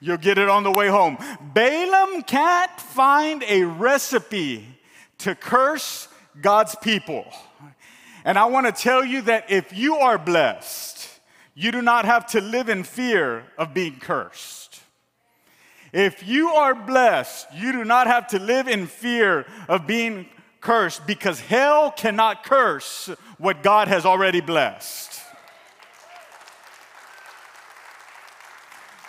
You'll 0.00 0.16
get 0.18 0.38
it 0.38 0.48
on 0.48 0.62
the 0.62 0.70
way 0.70 0.88
home. 0.88 1.18
Balaam 1.54 2.22
can't 2.22 2.80
find 2.80 3.42
a 3.48 3.64
recipe 3.64 4.66
to 5.18 5.34
curse 5.34 6.08
God's 6.40 6.76
people. 6.76 7.24
And 8.24 8.38
I 8.38 8.46
want 8.46 8.66
to 8.66 8.72
tell 8.72 9.04
you 9.04 9.22
that 9.22 9.50
if 9.50 9.72
you 9.72 9.96
are 9.96 10.18
blessed, 10.18 11.08
you 11.54 11.72
do 11.72 11.80
not 11.80 12.04
have 12.04 12.26
to 12.28 12.40
live 12.40 12.68
in 12.68 12.84
fear 12.84 13.44
of 13.56 13.72
being 13.72 13.98
cursed. 13.98 14.65
If 15.92 16.26
you 16.26 16.48
are 16.50 16.74
blessed, 16.74 17.46
you 17.54 17.72
do 17.72 17.84
not 17.84 18.06
have 18.06 18.28
to 18.28 18.38
live 18.38 18.68
in 18.68 18.86
fear 18.86 19.46
of 19.68 19.86
being 19.86 20.26
cursed 20.60 21.06
because 21.06 21.40
hell 21.40 21.90
cannot 21.90 22.44
curse 22.44 23.08
what 23.38 23.62
God 23.62 23.88
has 23.88 24.04
already 24.04 24.40
blessed. 24.40 25.22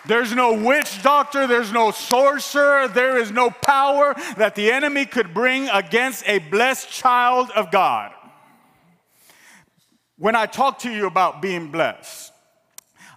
There's 0.05 0.33
no 0.33 0.53
witch 0.53 1.03
doctor, 1.03 1.47
there's 1.47 1.73
no 1.73 1.91
sorcerer, 1.91 2.87
there 2.87 3.17
is 3.17 3.31
no 3.31 3.49
power 3.49 4.15
that 4.37 4.55
the 4.55 4.71
enemy 4.71 5.05
could 5.05 5.33
bring 5.33 5.67
against 5.67 6.23
a 6.27 6.39
blessed 6.39 6.89
child 6.89 7.51
of 7.51 7.71
God. 7.71 8.11
When 10.17 10.35
I 10.35 10.45
talk 10.45 10.79
to 10.79 10.89
you 10.89 11.07
about 11.07 11.41
being 11.41 11.71
blessed, 11.71 12.31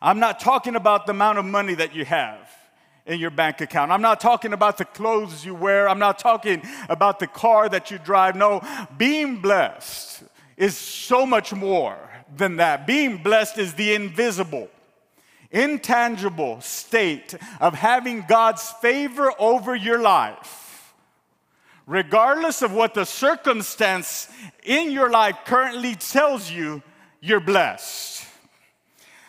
I'm 0.02 0.18
not 0.18 0.40
talking 0.40 0.74
about 0.74 1.06
the 1.06 1.12
amount 1.12 1.38
of 1.38 1.44
money 1.44 1.74
that 1.74 1.94
you 1.94 2.04
have 2.04 2.49
in 3.06 3.18
your 3.18 3.30
bank 3.30 3.60
account. 3.60 3.90
I'm 3.90 4.02
not 4.02 4.20
talking 4.20 4.52
about 4.52 4.78
the 4.78 4.84
clothes 4.84 5.44
you 5.44 5.54
wear. 5.54 5.88
I'm 5.88 5.98
not 5.98 6.18
talking 6.18 6.62
about 6.88 7.18
the 7.18 7.26
car 7.26 7.68
that 7.68 7.90
you 7.90 7.98
drive. 7.98 8.36
No, 8.36 8.60
being 8.96 9.40
blessed 9.40 10.22
is 10.56 10.76
so 10.76 11.24
much 11.26 11.52
more 11.52 11.96
than 12.36 12.56
that. 12.56 12.86
Being 12.86 13.22
blessed 13.22 13.58
is 13.58 13.74
the 13.74 13.94
invisible 13.94 14.68
intangible 15.50 16.60
state 16.60 17.34
of 17.60 17.74
having 17.74 18.24
God's 18.28 18.70
favor 18.80 19.32
over 19.38 19.74
your 19.74 19.98
life, 19.98 20.94
regardless 21.86 22.62
of 22.62 22.72
what 22.72 22.94
the 22.94 23.04
circumstance 23.04 24.28
in 24.62 24.92
your 24.92 25.10
life 25.10 25.38
currently 25.44 25.94
tells 25.96 26.50
you, 26.50 26.82
you're 27.20 27.40
blessed. 27.40 28.24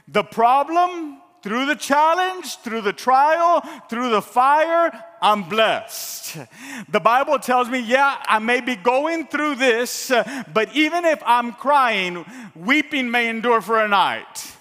The 0.08 0.24
problem, 0.24 1.21
through 1.42 1.66
the 1.66 1.76
challenge, 1.76 2.58
through 2.58 2.82
the 2.82 2.94
trial, 2.94 3.62
through 3.90 4.10
the 4.10 4.22
fire, 4.22 4.92
I'm 5.22 5.50
blessed. 5.50 6.38
The 6.90 7.00
Bible 7.00 7.40
tells 7.40 7.70
me, 7.70 7.80
yeah, 7.80 8.18
I 8.26 8.40
may 8.40 8.62
be 8.62 8.76
going 8.76 9.28
through 9.28 9.56
this, 9.56 10.12
but 10.54 10.76
even 10.76 11.06
if 11.06 11.22
I'm 11.26 11.54
crying, 11.54 12.26
weeping 12.56 13.10
may 13.10 13.30
endure 13.30 13.62
for 13.62 13.84
a 13.84 13.88
night 13.88 14.52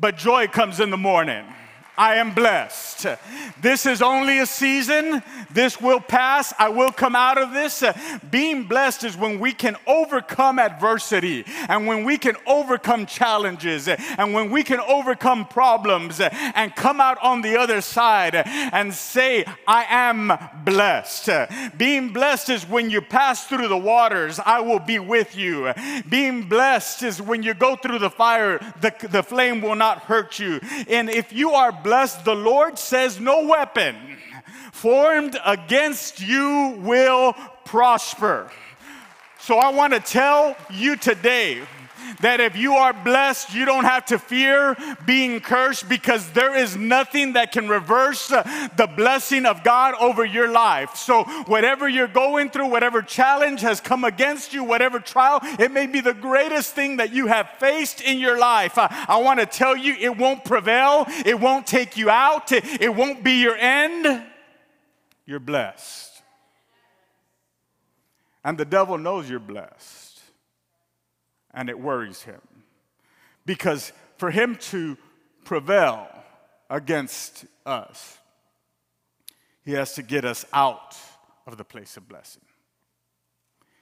but 0.00 0.16
joy 0.16 0.46
comes 0.46 0.80
in 0.80 0.90
the 0.90 0.96
morning. 0.96 1.44
I 1.98 2.14
am 2.14 2.32
blessed. 2.32 3.06
This 3.60 3.84
is 3.84 4.02
only 4.02 4.38
a 4.38 4.46
season. 4.46 5.20
This 5.50 5.80
will 5.80 5.98
pass. 5.98 6.54
I 6.56 6.68
will 6.68 6.92
come 6.92 7.16
out 7.16 7.38
of 7.38 7.52
this. 7.52 7.82
Being 8.30 8.68
blessed 8.68 9.02
is 9.02 9.16
when 9.16 9.40
we 9.40 9.52
can 9.52 9.76
overcome 9.84 10.60
adversity 10.60 11.44
and 11.68 11.88
when 11.88 12.04
we 12.04 12.16
can 12.16 12.36
overcome 12.46 13.04
challenges 13.04 13.88
and 13.88 14.32
when 14.32 14.48
we 14.48 14.62
can 14.62 14.78
overcome 14.78 15.44
problems 15.48 16.20
and 16.20 16.76
come 16.76 17.00
out 17.00 17.18
on 17.20 17.42
the 17.42 17.58
other 17.58 17.80
side 17.80 18.36
and 18.36 18.94
say, 18.94 19.44
I 19.66 19.84
am 19.88 20.32
blessed. 20.64 21.30
Being 21.76 22.12
blessed 22.12 22.50
is 22.50 22.68
when 22.68 22.90
you 22.90 23.00
pass 23.00 23.48
through 23.48 23.66
the 23.66 23.76
waters, 23.76 24.38
I 24.38 24.60
will 24.60 24.78
be 24.78 25.00
with 25.00 25.36
you. 25.36 25.72
Being 26.08 26.48
blessed 26.48 27.02
is 27.02 27.20
when 27.20 27.42
you 27.42 27.54
go 27.54 27.74
through 27.74 27.98
the 27.98 28.10
fire, 28.10 28.60
the, 28.80 28.94
the 29.10 29.24
flame 29.24 29.60
will 29.60 29.74
not 29.74 30.02
hurt 30.02 30.38
you. 30.38 30.60
And 30.88 31.10
if 31.10 31.32
you 31.32 31.50
are 31.50 31.72
blessed, 31.72 31.87
blessed, 31.88 32.22
the 32.26 32.34
Lord 32.34 32.78
says, 32.78 33.18
No 33.18 33.46
weapon 33.46 33.96
formed 34.72 35.38
against 35.46 36.20
you 36.20 36.76
will 36.80 37.32
prosper. 37.64 38.50
So 39.38 39.56
I 39.56 39.70
want 39.70 39.94
to 39.94 40.00
tell 40.00 40.54
you 40.68 40.96
today 40.96 41.62
that 42.20 42.40
if 42.40 42.56
you 42.56 42.74
are 42.74 42.92
blessed, 42.92 43.54
you 43.54 43.64
don't 43.64 43.84
have 43.84 44.06
to 44.06 44.18
fear 44.18 44.76
being 45.06 45.40
cursed 45.40 45.88
because 45.88 46.30
there 46.32 46.56
is 46.56 46.76
nothing 46.76 47.34
that 47.34 47.52
can 47.52 47.68
reverse 47.68 48.30
uh, 48.30 48.68
the 48.76 48.86
blessing 48.86 49.46
of 49.46 49.62
God 49.62 49.94
over 50.00 50.24
your 50.24 50.50
life. 50.50 50.96
So, 50.96 51.24
whatever 51.46 51.88
you're 51.88 52.08
going 52.08 52.50
through, 52.50 52.68
whatever 52.68 53.02
challenge 53.02 53.60
has 53.60 53.80
come 53.80 54.04
against 54.04 54.52
you, 54.52 54.64
whatever 54.64 54.98
trial, 55.00 55.40
it 55.58 55.70
may 55.70 55.86
be 55.86 56.00
the 56.00 56.14
greatest 56.14 56.74
thing 56.74 56.96
that 56.96 57.12
you 57.12 57.26
have 57.26 57.48
faced 57.58 58.00
in 58.00 58.18
your 58.18 58.38
life. 58.38 58.78
Uh, 58.78 58.88
I, 58.90 59.06
I 59.08 59.16
want 59.18 59.40
to 59.40 59.46
tell 59.46 59.76
you, 59.76 59.94
it 59.98 60.16
won't 60.16 60.44
prevail, 60.44 61.04
it 61.24 61.38
won't 61.38 61.66
take 61.66 61.96
you 61.96 62.10
out, 62.10 62.52
it, 62.52 62.64
it 62.80 62.94
won't 62.94 63.22
be 63.22 63.40
your 63.40 63.56
end. 63.56 64.24
You're 65.26 65.40
blessed. 65.40 66.22
And 68.44 68.56
the 68.56 68.64
devil 68.64 68.96
knows 68.96 69.28
you're 69.28 69.40
blessed 69.40 69.97
and 71.52 71.68
it 71.68 71.78
worries 71.78 72.22
him. 72.22 72.40
Because 73.46 73.92
for 74.16 74.30
him 74.30 74.56
to 74.56 74.96
prevail 75.44 76.08
against 76.68 77.46
us, 77.64 78.18
he 79.64 79.72
has 79.72 79.94
to 79.94 80.02
get 80.02 80.24
us 80.24 80.44
out 80.52 80.96
of 81.46 81.56
the 81.56 81.64
place 81.64 81.96
of 81.96 82.08
blessing. 82.08 82.42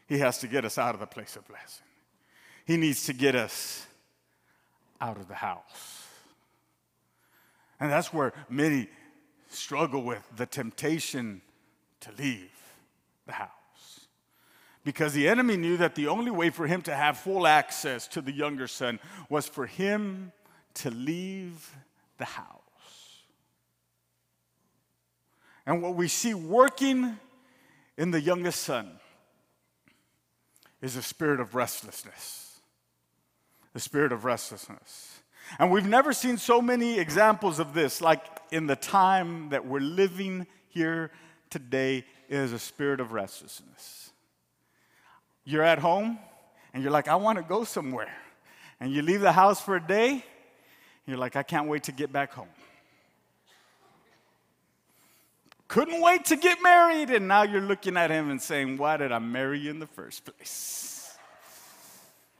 He 0.06 0.18
has 0.18 0.38
to 0.38 0.48
get 0.48 0.64
us 0.64 0.78
out 0.78 0.94
of 0.94 1.00
the 1.00 1.06
place 1.06 1.36
of 1.36 1.46
blessing. 1.48 1.86
He 2.64 2.76
needs 2.76 3.06
to 3.06 3.12
get 3.12 3.34
us 3.34 3.86
out 5.00 5.16
of 5.16 5.28
the 5.28 5.34
house. 5.34 6.06
And 7.78 7.90
that's 7.90 8.12
where 8.12 8.32
many 8.48 8.88
struggle 9.48 10.02
with 10.02 10.22
the 10.36 10.46
temptation 10.46 11.42
to 12.00 12.10
leave 12.18 12.50
the 13.26 13.32
house 13.32 13.50
because 14.86 15.14
the 15.14 15.28
enemy 15.28 15.56
knew 15.56 15.76
that 15.78 15.96
the 15.96 16.06
only 16.06 16.30
way 16.30 16.48
for 16.48 16.68
him 16.68 16.80
to 16.80 16.94
have 16.94 17.18
full 17.18 17.44
access 17.44 18.06
to 18.06 18.20
the 18.20 18.30
younger 18.30 18.68
son 18.68 19.00
was 19.28 19.48
for 19.48 19.66
him 19.66 20.30
to 20.74 20.92
leave 20.92 21.74
the 22.18 22.24
house. 22.24 23.24
And 25.66 25.82
what 25.82 25.96
we 25.96 26.06
see 26.06 26.34
working 26.34 27.18
in 27.98 28.12
the 28.12 28.20
youngest 28.20 28.62
son 28.62 29.00
is 30.80 30.94
a 30.94 31.02
spirit 31.02 31.40
of 31.40 31.56
restlessness. 31.56 32.60
The 33.72 33.80
spirit 33.80 34.12
of 34.12 34.24
restlessness. 34.24 35.18
And 35.58 35.72
we've 35.72 35.84
never 35.84 36.12
seen 36.12 36.38
so 36.38 36.62
many 36.62 37.00
examples 37.00 37.58
of 37.58 37.74
this, 37.74 38.00
like 38.00 38.24
in 38.52 38.68
the 38.68 38.76
time 38.76 39.48
that 39.48 39.66
we're 39.66 39.80
living 39.80 40.46
here 40.68 41.10
today, 41.50 42.04
is 42.28 42.52
a 42.52 42.58
spirit 42.60 43.00
of 43.00 43.10
restlessness. 43.10 44.05
You're 45.46 45.62
at 45.62 45.78
home 45.78 46.18
and 46.74 46.82
you're 46.82 46.92
like, 46.92 47.08
I 47.08 47.14
want 47.14 47.38
to 47.38 47.44
go 47.44 47.64
somewhere. 47.64 48.12
And 48.80 48.92
you 48.92 49.00
leave 49.00 49.22
the 49.22 49.32
house 49.32 49.60
for 49.62 49.76
a 49.76 49.80
day, 49.80 50.22
you're 51.06 51.16
like, 51.16 51.36
I 51.36 51.42
can't 51.42 51.68
wait 51.68 51.84
to 51.84 51.92
get 51.92 52.12
back 52.12 52.34
home. 52.34 52.48
Couldn't 55.68 56.00
wait 56.00 56.26
to 56.26 56.36
get 56.36 56.62
married, 56.62 57.10
and 57.10 57.26
now 57.26 57.42
you're 57.42 57.60
looking 57.60 57.96
at 57.96 58.10
him 58.10 58.30
and 58.30 58.40
saying, 58.40 58.76
Why 58.76 58.96
did 58.96 59.10
I 59.10 59.18
marry 59.18 59.58
you 59.58 59.70
in 59.70 59.78
the 59.78 59.86
first 59.86 60.24
place? 60.24 61.16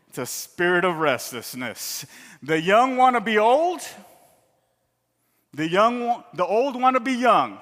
It's 0.08 0.18
a 0.18 0.26
spirit 0.26 0.84
of 0.84 0.98
restlessness. 0.98 2.06
The 2.42 2.60
young 2.60 2.96
want 2.96 3.16
to 3.16 3.20
be 3.20 3.38
old, 3.38 3.80
the 5.52 5.68
young, 5.68 6.22
the 6.34 6.44
old 6.46 6.80
want 6.80 6.94
to 6.94 7.00
be 7.00 7.14
young. 7.14 7.58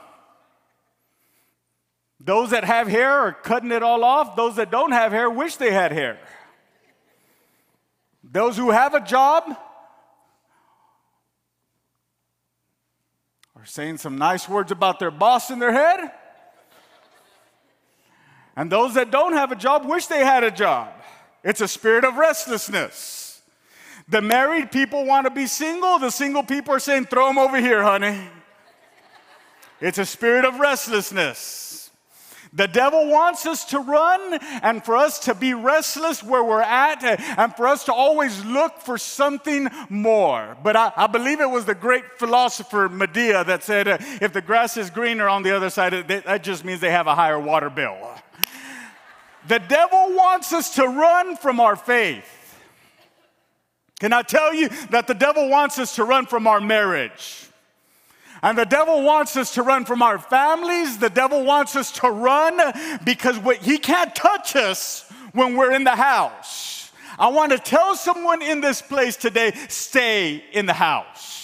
Those 2.25 2.51
that 2.51 2.65
have 2.65 2.89
hair 2.89 3.11
are 3.11 3.33
cutting 3.33 3.71
it 3.71 3.83
all 3.83 4.03
off. 4.03 4.35
Those 4.35 4.57
that 4.57 4.71
don't 4.71 4.93
have 4.93 5.13
hair 5.13 5.29
wish 5.29 5.57
they 5.57 5.71
had 5.71 5.93
hair. 5.93 6.19
Those 8.23 8.57
who 8.57 8.71
have 8.71 8.95
a 8.95 9.01
job 9.01 9.45
are 13.55 13.67
saying 13.67 13.99
some 13.99 14.17
nice 14.17 14.49
words 14.49 14.73
about 14.73 14.99
their 14.99 15.11
boss 15.11 15.51
in 15.51 15.59
their 15.59 15.73
head. 15.73 16.11
And 18.57 18.73
those 18.73 18.95
that 18.95 19.11
don't 19.11 19.35
have 19.35 19.53
a 19.53 19.57
job 19.57 19.85
wish 19.85 20.07
they 20.07 20.25
had 20.25 20.45
a 20.45 20.51
job. 20.51 20.89
It's 21.43 21.61
a 21.61 21.69
spirit 21.69 22.05
of 22.05 22.17
restlessness. 22.17 23.43
The 24.09 24.23
married 24.23 24.73
people 24.73 25.05
want 25.05 25.27
to 25.27 25.31
be 25.31 25.47
single. 25.47 25.99
The 25.99 26.11
single 26.11 26.43
people 26.43 26.75
are 26.75 26.79
saying, 26.79 27.07
throw 27.07 27.27
them 27.27 27.37
over 27.37 27.59
here, 27.59 27.83
honey. 27.83 28.19
It's 29.81 29.99
a 29.99 30.07
spirit 30.07 30.47
of 30.47 30.59
restlessness. 30.59 31.74
The 32.57 32.69
devil 32.69 33.09
wants 33.09 33.47
us 33.47 33.65
to 33.67 33.81
run 33.81 34.35
and 34.63 34.85
for 34.85 34.97
us 34.97 35.19
to 35.21 35.35
be 35.35 35.55
restless 35.55 36.23
where 36.23 36.45
we're 36.45 36.63
at 36.63 37.03
and 37.03 37.55
for 37.57 37.67
us 37.67 37.85
to 37.85 37.93
always 37.93 38.45
look 38.45 38.79
for 38.79 38.97
something 38.97 39.69
more. 39.89 40.57
But 40.63 40.77
I, 40.77 40.93
I 40.97 41.07
believe 41.09 41.41
it 41.41 41.51
was 41.51 41.65
the 41.65 41.75
great 41.75 42.05
philosopher 42.17 42.89
Madea 42.89 43.45
that 43.47 43.65
said, 43.65 43.89
if 44.23 44.33
the 44.33 44.41
grass 44.41 44.77
is 44.77 44.89
greener 44.89 45.29
on 45.29 45.43
the 45.43 45.51
other 45.51 45.69
side, 45.69 45.93
that 46.07 46.45
just 46.45 46.65
means 46.65 46.81
they 46.81 46.93
have 46.93 47.09
a 47.09 47.15
higher 47.17 47.41
water 47.41 47.71
bill. 47.71 47.97
The 49.49 49.59
devil 49.59 50.15
wants 50.15 50.53
us 50.53 50.77
to 50.77 50.87
run 50.87 51.37
from 51.37 51.59
our 51.59 51.75
faith. 51.75 52.25
Can 53.99 54.13
I 54.13 54.23
tell 54.23 54.55
you 54.55 54.69
that 54.91 55.09
the 55.09 55.15
devil 55.15 55.49
wants 55.49 55.79
us 55.81 55.97
to 55.97 56.05
run 56.05 56.27
from 56.27 56.47
our 56.47 56.61
marriage? 56.61 57.49
And 58.45 58.59
the 58.59 58.67
devil 58.67 59.03
wants 59.03 59.39
us 59.39 59.55
to 59.55 59.63
run 59.63 59.87
from 59.87 60.03
our 60.03 60.19
families. 60.19 60.99
The 60.99 61.09
devil 61.09 61.45
wants 61.45 61.77
us 61.77 61.91
to 61.93 62.11
run 62.11 62.61
because 63.03 63.39
he 63.63 63.79
can't 63.79 64.15
touch 64.15 64.55
us 64.55 65.11
when 65.33 65.57
we're 65.57 65.73
in 65.73 65.85
the 65.85 65.97
house. 65.97 66.93
I 67.19 67.29
want 67.29 67.53
to 67.53 67.59
tell 67.59 67.97
someone 67.97 68.43
in 68.43 68.61
this 68.61 68.83
place 68.83 69.17
today 69.17 69.53
stay 69.69 70.45
in 70.53 70.67
the 70.67 70.75
house. 70.75 71.44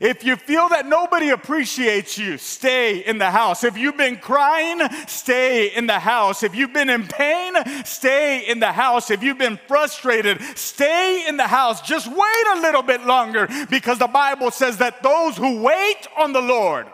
If 0.00 0.22
you 0.22 0.36
feel 0.36 0.68
that 0.68 0.86
nobody 0.86 1.30
appreciates 1.30 2.16
you, 2.16 2.38
stay 2.38 2.98
in 2.98 3.18
the 3.18 3.30
house. 3.30 3.64
If 3.64 3.76
you've 3.76 3.96
been 3.96 4.16
crying, 4.16 4.80
stay 5.08 5.74
in 5.74 5.88
the 5.88 5.98
house. 5.98 6.44
If 6.44 6.54
you've 6.54 6.72
been 6.72 6.88
in 6.88 7.06
pain, 7.08 7.54
stay 7.84 8.46
in 8.46 8.60
the 8.60 8.70
house. 8.70 9.10
If 9.10 9.24
you've 9.24 9.38
been 9.38 9.58
frustrated, 9.66 10.40
stay 10.56 11.26
in 11.26 11.36
the 11.36 11.48
house. 11.48 11.80
Just 11.80 12.06
wait 12.06 12.46
a 12.54 12.60
little 12.60 12.82
bit 12.82 13.04
longer 13.06 13.48
because 13.70 13.98
the 13.98 14.06
Bible 14.06 14.52
says 14.52 14.76
that 14.78 15.02
those 15.02 15.36
who 15.36 15.62
wait 15.62 16.06
on 16.16 16.32
the 16.32 16.42
Lord 16.42 16.86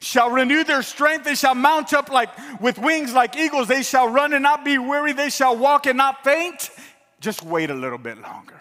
shall 0.00 0.30
renew 0.30 0.64
their 0.64 0.82
strength. 0.82 1.24
They 1.24 1.36
shall 1.36 1.54
mount 1.54 1.92
up 1.92 2.10
like 2.10 2.30
with 2.60 2.78
wings 2.78 3.14
like 3.14 3.36
eagles. 3.36 3.68
They 3.68 3.84
shall 3.84 4.08
run 4.08 4.32
and 4.32 4.42
not 4.42 4.64
be 4.64 4.76
weary. 4.76 5.12
They 5.12 5.30
shall 5.30 5.56
walk 5.56 5.86
and 5.86 5.96
not 5.96 6.24
faint. 6.24 6.70
Just 7.20 7.44
wait 7.44 7.70
a 7.70 7.74
little 7.74 7.98
bit 7.98 8.18
longer. 8.20 8.60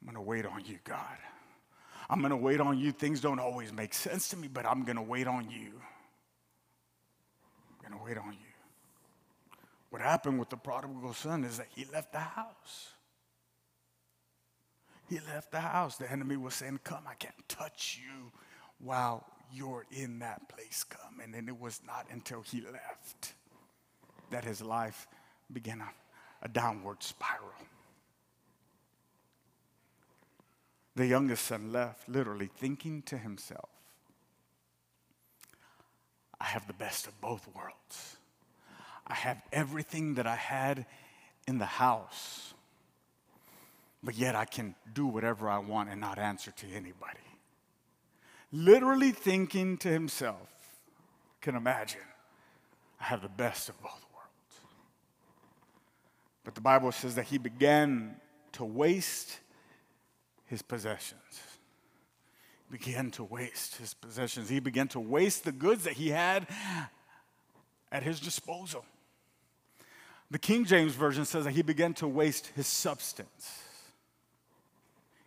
I'm 0.00 0.05
going 0.05 0.05
to 0.16 0.20
wait 0.22 0.46
on 0.46 0.64
you, 0.64 0.78
God. 0.84 1.18
I'm 2.08 2.20
going 2.20 2.30
to 2.30 2.36
wait 2.36 2.60
on 2.60 2.78
you. 2.78 2.92
Things 2.92 3.20
don't 3.20 3.40
always 3.40 3.72
make 3.72 3.94
sense 3.94 4.28
to 4.28 4.36
me, 4.36 4.48
but 4.48 4.66
I'm 4.66 4.84
going 4.84 4.96
to 4.96 5.02
wait 5.02 5.26
on 5.26 5.50
you. 5.50 5.72
I'm 7.70 7.88
going 7.88 7.98
to 7.98 8.04
wait 8.04 8.18
on 8.18 8.32
you. 8.32 8.38
What 9.90 10.02
happened 10.02 10.38
with 10.38 10.50
the 10.50 10.56
prodigal 10.56 11.14
son 11.14 11.44
is 11.44 11.58
that 11.58 11.68
he 11.74 11.84
left 11.92 12.12
the 12.12 12.18
house. 12.18 12.90
He 15.08 15.20
left 15.32 15.52
the 15.52 15.60
house. 15.60 15.96
The 15.96 16.10
enemy 16.10 16.36
was 16.36 16.54
saying, 16.54 16.80
Come, 16.84 17.04
I 17.08 17.14
can't 17.14 17.48
touch 17.48 17.98
you 18.02 18.32
while 18.78 19.24
you're 19.52 19.86
in 19.90 20.18
that 20.18 20.48
place. 20.48 20.84
Come. 20.84 21.20
And 21.22 21.32
then 21.32 21.48
it 21.48 21.58
was 21.58 21.80
not 21.86 22.06
until 22.10 22.42
he 22.42 22.60
left 22.60 23.34
that 24.30 24.44
his 24.44 24.60
life 24.60 25.06
began 25.52 25.80
a, 25.80 25.88
a 26.42 26.48
downward 26.48 27.02
spiral. 27.02 27.54
The 30.96 31.06
youngest 31.06 31.44
son 31.44 31.72
left, 31.72 32.08
literally 32.08 32.50
thinking 32.56 33.02
to 33.02 33.18
himself, 33.18 33.68
I 36.40 36.44
have 36.44 36.66
the 36.66 36.72
best 36.72 37.06
of 37.06 37.20
both 37.20 37.46
worlds. 37.54 38.16
I 39.06 39.14
have 39.14 39.42
everything 39.52 40.14
that 40.14 40.26
I 40.26 40.36
had 40.36 40.86
in 41.46 41.58
the 41.58 41.66
house, 41.66 42.54
but 44.02 44.16
yet 44.16 44.34
I 44.34 44.46
can 44.46 44.74
do 44.94 45.06
whatever 45.06 45.48
I 45.50 45.58
want 45.58 45.90
and 45.90 46.00
not 46.00 46.18
answer 46.18 46.50
to 46.50 46.66
anybody. 46.66 47.20
Literally 48.50 49.12
thinking 49.12 49.76
to 49.78 49.88
himself, 49.88 50.48
can 51.42 51.56
imagine, 51.56 52.00
I 53.00 53.04
have 53.04 53.20
the 53.20 53.28
best 53.28 53.68
of 53.68 53.80
both 53.82 54.04
worlds. 54.14 54.60
But 56.42 56.54
the 56.54 56.60
Bible 56.62 56.90
says 56.90 57.14
that 57.16 57.24
he 57.24 57.36
began 57.36 58.16
to 58.52 58.64
waste 58.64 59.40
his 60.46 60.62
possessions. 60.62 61.40
He 62.70 62.78
began 62.78 63.10
to 63.12 63.24
waste 63.24 63.76
his 63.76 63.94
possessions. 63.94 64.48
He 64.48 64.60
began 64.60 64.88
to 64.88 65.00
waste 65.00 65.44
the 65.44 65.52
goods 65.52 65.84
that 65.84 65.94
he 65.94 66.10
had 66.10 66.46
at 67.92 68.02
his 68.02 68.18
disposal. 68.18 68.84
The 70.30 70.38
King 70.38 70.64
James 70.64 70.94
Version 70.94 71.24
says 71.24 71.44
that 71.44 71.52
he 71.52 71.62
began 71.62 71.94
to 71.94 72.08
waste 72.08 72.48
his 72.56 72.66
substance. 72.66 73.62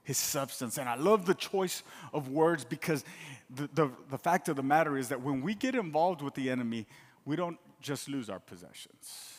His 0.03 0.17
substance. 0.17 0.77
And 0.77 0.89
I 0.89 0.95
love 0.95 1.25
the 1.25 1.35
choice 1.35 1.83
of 2.13 2.29
words 2.29 2.65
because 2.65 3.05
the, 3.49 3.69
the, 3.73 3.91
the 4.09 4.17
fact 4.17 4.49
of 4.49 4.55
the 4.55 4.63
matter 4.63 4.97
is 4.97 5.09
that 5.09 5.21
when 5.21 5.41
we 5.41 5.53
get 5.55 5.75
involved 5.75 6.21
with 6.21 6.33
the 6.33 6.49
enemy, 6.49 6.85
we 7.25 7.35
don't 7.35 7.57
just 7.81 8.09
lose 8.09 8.29
our 8.29 8.39
possessions. 8.39 9.35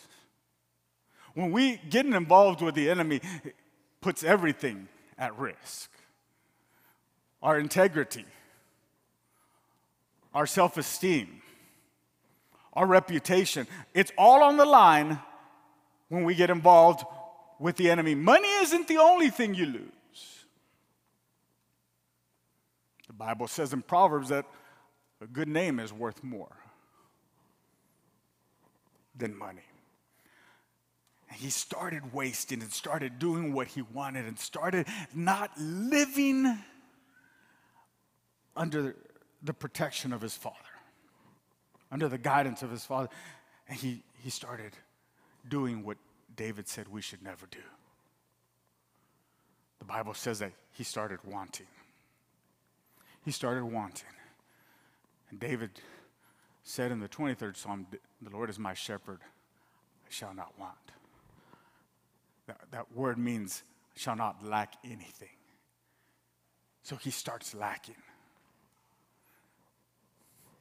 When 1.35 1.53
we 1.53 1.77
get 1.91 2.07
involved 2.07 2.63
with 2.63 2.75
the 2.75 2.89
enemy, 2.89 3.21
puts 4.01 4.25
everything 4.25 4.89
at 5.21 5.39
risk. 5.39 5.91
Our 7.43 7.59
integrity, 7.59 8.25
our 10.35 10.47
self 10.47 10.77
esteem, 10.77 11.43
our 12.73 12.87
reputation, 12.87 13.67
it's 13.95 14.11
all 14.19 14.43
on 14.43 14.57
the 14.57 14.65
line 14.65 15.21
when 16.09 16.25
we 16.25 16.35
get 16.35 16.51
involved 16.51 17.05
with 17.59 17.77
the 17.77 17.91
enemy. 17.91 18.15
Money 18.15 18.49
isn't 18.63 18.89
the 18.89 18.97
only 18.97 19.31
thing 19.31 19.55
you 19.55 19.67
lose. 19.67 20.45
The 23.07 23.13
Bible 23.13 23.47
says 23.47 23.73
in 23.73 23.83
Proverbs 23.83 24.31
that 24.31 24.47
a 25.21 25.27
good 25.27 25.49
name 25.49 25.79
is 25.79 25.93
worth 25.93 26.25
more 26.25 26.57
than 29.17 29.37
money 29.37 29.70
he 31.33 31.51
started 31.51 32.13
wasting 32.13 32.61
and 32.61 32.73
started 32.73 33.19
doing 33.19 33.53
what 33.53 33.69
he 33.69 33.83
wanted 33.83 34.27
and 34.27 34.39
started 34.39 34.87
not 35.15 35.51
living 35.59 36.59
under 38.57 38.97
the 39.43 39.55
protection 39.55 40.13
of 40.13 40.21
his 40.21 40.35
father, 40.35 40.57
under 41.91 42.09
the 42.09 42.19
guidance 42.19 42.63
of 42.63 42.71
his 42.71 42.85
father. 42.85 43.09
And 43.69 43.79
he, 43.79 44.03
he 44.23 44.31
started 44.31 44.73
doing 45.49 45.85
what 45.85 45.99
David 46.37 46.69
said 46.69 46.89
we 46.89 47.01
should 47.01 47.23
never 47.23 47.47
do. 47.51 47.61
The 49.79 49.85
Bible 49.85 50.15
says 50.15 50.41
that 50.41 50.53
he 50.73 50.85
started 50.85 51.21
wanting. 51.25 51.67
He 53.25 53.31
started 53.31 53.65
wanting. 53.65 54.09
And 55.31 55.39
David 55.39 55.71
said 56.65 56.91
in 56.91 57.01
the 57.01 57.09
23rd 57.09 57.57
Psalm, 57.57 57.87
The 58.21 58.31
Lord 58.31 58.51
is 58.51 58.59
my 58.59 58.75
shepherd, 58.75 59.21
I 59.23 60.11
shall 60.11 60.35
not 60.35 60.59
want. 60.59 60.77
That, 62.81 62.97
word 62.97 63.19
means 63.19 63.63
shall 63.95 64.17
not 64.17 64.43
lack 64.43 64.73
anything. 64.83 65.37
So 66.83 66.97
he 66.97 67.11
starts 67.11 67.55
lacking. 67.55 68.03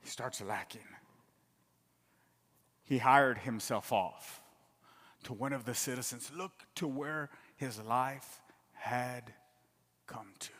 He 0.01 0.09
starts 0.09 0.41
lacking. 0.41 0.81
He 2.83 2.97
hired 2.97 3.37
himself 3.37 3.93
off 3.93 4.41
to 5.23 5.33
one 5.33 5.53
of 5.53 5.63
the 5.63 5.73
citizens. 5.73 6.29
Look 6.35 6.51
to 6.75 6.87
where 6.87 7.29
his 7.55 7.79
life 7.79 8.41
had 8.73 9.31
come 10.05 10.33
to. 10.39 10.51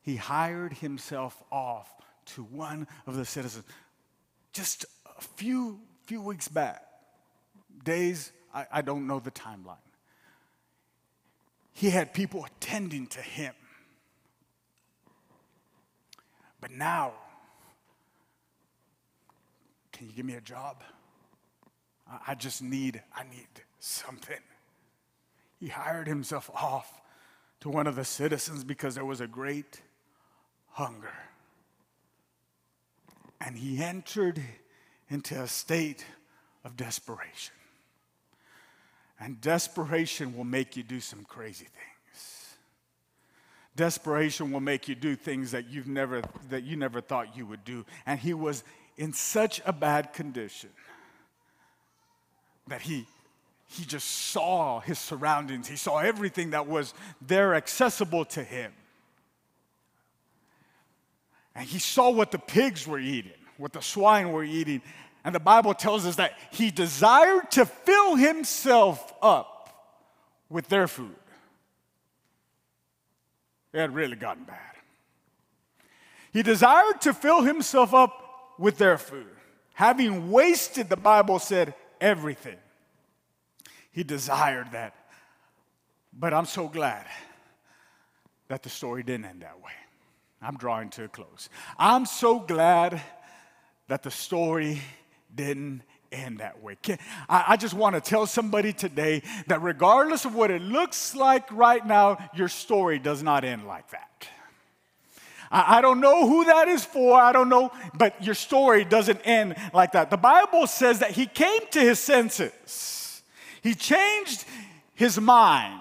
He 0.00 0.16
hired 0.16 0.72
himself 0.72 1.42
off 1.52 1.92
to 2.36 2.42
one 2.42 2.86
of 3.06 3.16
the 3.16 3.26
citizens 3.26 3.66
just 4.54 4.86
a 5.18 5.20
few 5.20 5.80
few 6.06 6.22
weeks 6.22 6.48
back, 6.48 6.82
days 7.84 8.32
I, 8.58 8.66
I 8.72 8.82
don't 8.82 9.06
know 9.06 9.20
the 9.20 9.30
timeline. 9.30 9.76
He 11.72 11.90
had 11.90 12.12
people 12.12 12.44
attending 12.44 13.06
to 13.08 13.20
him. 13.20 13.54
But 16.60 16.72
now, 16.72 17.12
can 19.92 20.08
you 20.08 20.12
give 20.12 20.26
me 20.26 20.34
a 20.34 20.40
job? 20.40 20.82
I, 22.10 22.32
I 22.32 22.34
just 22.34 22.60
need, 22.60 23.00
I 23.14 23.22
need 23.22 23.46
something. 23.78 24.40
He 25.60 25.68
hired 25.68 26.08
himself 26.08 26.50
off 26.52 27.00
to 27.60 27.68
one 27.68 27.86
of 27.86 27.94
the 27.94 28.04
citizens 28.04 28.64
because 28.64 28.96
there 28.96 29.04
was 29.04 29.20
a 29.20 29.28
great 29.28 29.80
hunger. 30.70 31.14
And 33.40 33.56
he 33.56 33.80
entered 33.80 34.42
into 35.08 35.40
a 35.40 35.46
state 35.46 36.04
of 36.64 36.76
desperation. 36.76 37.54
And 39.20 39.40
desperation 39.40 40.36
will 40.36 40.44
make 40.44 40.76
you 40.76 40.82
do 40.82 41.00
some 41.00 41.24
crazy 41.24 41.66
things. 41.66 42.56
Desperation 43.74 44.52
will 44.52 44.60
make 44.60 44.88
you 44.88 44.94
do 44.94 45.16
things 45.16 45.52
that 45.52 45.68
you've 45.68 45.86
never 45.86 46.22
that 46.50 46.64
you 46.64 46.76
never 46.76 47.00
thought 47.00 47.36
you 47.36 47.46
would 47.46 47.64
do. 47.64 47.84
And 48.06 48.18
he 48.18 48.34
was 48.34 48.64
in 48.96 49.12
such 49.12 49.60
a 49.64 49.72
bad 49.72 50.12
condition 50.12 50.70
that 52.66 52.80
he 52.80 53.06
he 53.68 53.84
just 53.84 54.08
saw 54.08 54.80
his 54.80 54.98
surroundings. 54.98 55.68
He 55.68 55.76
saw 55.76 55.98
everything 55.98 56.50
that 56.50 56.66
was 56.66 56.94
there 57.20 57.54
accessible 57.54 58.24
to 58.26 58.42
him. 58.42 58.72
And 61.54 61.66
he 61.66 61.78
saw 61.78 62.10
what 62.10 62.30
the 62.30 62.38
pigs 62.38 62.86
were 62.86 62.98
eating, 62.98 63.32
what 63.58 63.72
the 63.72 63.82
swine 63.82 64.32
were 64.32 64.44
eating, 64.44 64.80
and 65.28 65.34
the 65.34 65.40
Bible 65.40 65.74
tells 65.74 66.06
us 66.06 66.16
that 66.16 66.32
he 66.52 66.70
desired 66.70 67.50
to 67.50 67.66
fill 67.66 68.16
himself 68.16 69.12
up 69.20 70.00
with 70.48 70.70
their 70.70 70.88
food. 70.88 71.14
It 73.74 73.78
had 73.80 73.94
really 73.94 74.16
gotten 74.16 74.44
bad. 74.44 74.56
He 76.32 76.42
desired 76.42 77.02
to 77.02 77.12
fill 77.12 77.42
himself 77.42 77.92
up 77.92 78.54
with 78.58 78.78
their 78.78 78.96
food. 78.96 79.28
Having 79.74 80.30
wasted, 80.30 80.88
the 80.88 80.96
Bible 80.96 81.38
said, 81.38 81.74
everything. 82.00 82.56
He 83.92 84.04
desired 84.04 84.72
that. 84.72 84.94
But 86.10 86.32
I'm 86.32 86.46
so 86.46 86.68
glad 86.68 87.04
that 88.48 88.62
the 88.62 88.70
story 88.70 89.02
didn't 89.02 89.26
end 89.26 89.42
that 89.42 89.60
way. 89.60 89.72
I'm 90.40 90.56
drawing 90.56 90.88
to 90.88 91.04
a 91.04 91.08
close. 91.08 91.50
I'm 91.78 92.06
so 92.06 92.38
glad 92.38 93.02
that 93.88 94.02
the 94.02 94.10
story 94.10 94.80
didn't 95.34 95.82
end 96.10 96.38
that 96.38 96.62
way. 96.62 96.76
I 97.28 97.56
just 97.56 97.74
want 97.74 97.94
to 97.94 98.00
tell 98.00 98.26
somebody 98.26 98.72
today 98.72 99.22
that 99.46 99.62
regardless 99.62 100.24
of 100.24 100.34
what 100.34 100.50
it 100.50 100.62
looks 100.62 101.14
like 101.14 101.50
right 101.52 101.86
now, 101.86 102.18
your 102.34 102.48
story 102.48 102.98
does 102.98 103.22
not 103.22 103.44
end 103.44 103.66
like 103.66 103.90
that. 103.90 104.28
I 105.50 105.80
don't 105.80 106.00
know 106.00 106.28
who 106.28 106.44
that 106.44 106.68
is 106.68 106.84
for, 106.84 107.18
I 107.18 107.32
don't 107.32 107.48
know, 107.48 107.72
but 107.94 108.22
your 108.22 108.34
story 108.34 108.84
doesn't 108.84 109.20
end 109.24 109.56
like 109.72 109.92
that. 109.92 110.10
The 110.10 110.18
Bible 110.18 110.66
says 110.66 110.98
that 110.98 111.12
he 111.12 111.24
came 111.26 111.60
to 111.70 111.80
his 111.80 111.98
senses, 111.98 113.22
he 113.62 113.74
changed 113.74 114.44
his 114.94 115.20
mind. 115.20 115.74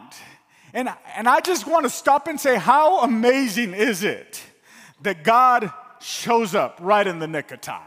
And, 0.73 0.89
and 1.15 1.27
I 1.27 1.39
just 1.39 1.65
want 1.65 1.85
to 1.85 1.89
stop 1.89 2.27
and 2.27 2.39
say, 2.39 2.55
how 2.57 3.01
amazing 3.01 3.73
is 3.73 4.03
it 4.03 4.43
that 5.01 5.23
God 5.23 5.71
shows 5.99 6.53
up 6.53 6.77
right 6.81 7.07
in 7.07 7.19
the 7.19 7.27
nick 7.27 7.51
of 7.51 7.61
time? 7.61 7.81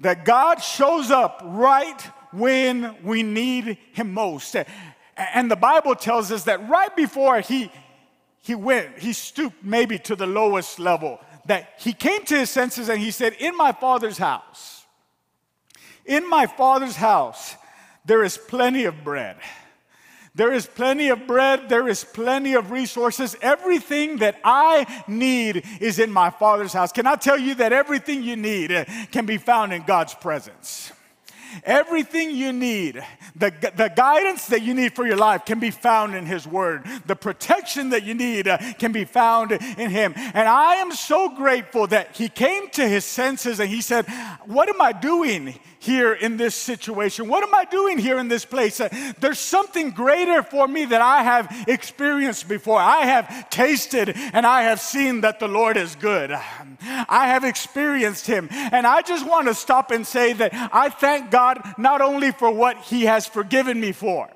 That 0.00 0.24
God 0.24 0.62
shows 0.62 1.10
up 1.10 1.40
right 1.44 2.00
when 2.32 2.96
we 3.02 3.22
need 3.22 3.78
Him 3.92 4.12
most. 4.12 4.56
And 5.16 5.50
the 5.50 5.56
Bible 5.56 5.94
tells 5.94 6.30
us 6.30 6.44
that 6.44 6.68
right 6.68 6.94
before 6.94 7.40
He, 7.40 7.70
he 8.42 8.54
went, 8.54 8.98
He 8.98 9.12
stooped 9.12 9.64
maybe 9.64 9.98
to 10.00 10.16
the 10.16 10.26
lowest 10.26 10.78
level, 10.78 11.20
that 11.46 11.74
He 11.78 11.92
came 11.92 12.24
to 12.24 12.38
His 12.38 12.50
senses 12.50 12.88
and 12.88 13.00
He 13.00 13.10
said, 13.10 13.34
In 13.34 13.56
my 13.56 13.72
Father's 13.72 14.18
house, 14.18 14.84
in 16.04 16.28
my 16.28 16.46
Father's 16.46 16.96
house, 16.96 17.54
there 18.04 18.22
is 18.22 18.38
plenty 18.38 18.84
of 18.84 19.02
bread. 19.02 19.36
There 20.36 20.52
is 20.52 20.66
plenty 20.66 21.08
of 21.08 21.26
bread, 21.26 21.70
there 21.70 21.88
is 21.88 22.04
plenty 22.04 22.52
of 22.52 22.70
resources. 22.70 23.34
Everything 23.40 24.18
that 24.18 24.38
I 24.44 25.02
need 25.08 25.64
is 25.80 25.98
in 25.98 26.12
my 26.12 26.28
Father's 26.28 26.74
house. 26.74 26.92
Can 26.92 27.06
I 27.06 27.16
tell 27.16 27.38
you 27.38 27.54
that 27.54 27.72
everything 27.72 28.22
you 28.22 28.36
need 28.36 28.86
can 29.12 29.24
be 29.24 29.38
found 29.38 29.72
in 29.72 29.82
God's 29.84 30.12
presence? 30.12 30.92
Everything 31.64 32.32
you 32.32 32.52
need, 32.52 33.02
the, 33.34 33.50
the 33.76 33.90
guidance 33.94 34.46
that 34.48 34.62
you 34.62 34.74
need 34.74 34.94
for 34.94 35.06
your 35.06 35.16
life 35.16 35.46
can 35.46 35.58
be 35.58 35.70
found 35.70 36.14
in 36.14 36.26
His 36.26 36.46
Word. 36.46 36.84
The 37.06 37.16
protection 37.16 37.90
that 37.90 38.04
you 38.04 38.12
need 38.12 38.46
can 38.78 38.92
be 38.92 39.06
found 39.06 39.52
in 39.52 39.90
Him. 39.90 40.12
And 40.16 40.48
I 40.48 40.74
am 40.76 40.92
so 40.92 41.30
grateful 41.30 41.86
that 41.86 42.14
He 42.14 42.28
came 42.28 42.68
to 42.70 42.86
His 42.86 43.06
senses 43.06 43.58
and 43.58 43.70
He 43.70 43.80
said, 43.80 44.06
What 44.44 44.68
am 44.68 44.82
I 44.82 44.92
doing 44.92 45.54
here 45.86 46.12
in 46.12 46.36
this 46.36 46.54
situation? 46.54 47.28
What 47.28 47.42
am 47.42 47.54
I 47.54 47.64
doing 47.64 47.96
here 47.96 48.18
in 48.18 48.28
this 48.28 48.44
place? 48.44 48.80
Uh, 48.80 48.88
there's 49.20 49.38
something 49.38 49.90
greater 49.90 50.42
for 50.42 50.68
me 50.68 50.84
that 50.86 51.00
I 51.00 51.22
have 51.22 51.64
experienced 51.68 52.48
before. 52.48 52.78
I 52.78 53.02
have 53.06 53.48
tasted 53.48 54.10
and 54.10 54.44
I 54.44 54.62
have 54.62 54.80
seen 54.80 55.22
that 55.22 55.40
the 55.40 55.48
Lord 55.48 55.76
is 55.76 55.94
good. 55.94 56.32
I 56.32 57.28
have 57.28 57.44
experienced 57.44 58.26
Him. 58.26 58.48
And 58.50 58.86
I 58.86 59.00
just 59.02 59.26
want 59.26 59.46
to 59.48 59.54
stop 59.54 59.90
and 59.90 60.06
say 60.06 60.32
that 60.34 60.52
I 60.72 60.88
thank 60.90 61.30
God 61.30 61.62
not 61.78 62.00
only 62.00 62.32
for 62.32 62.50
what 62.50 62.76
He 62.78 63.04
has 63.04 63.26
forgiven 63.26 63.80
me 63.80 63.92
for. 63.92 64.28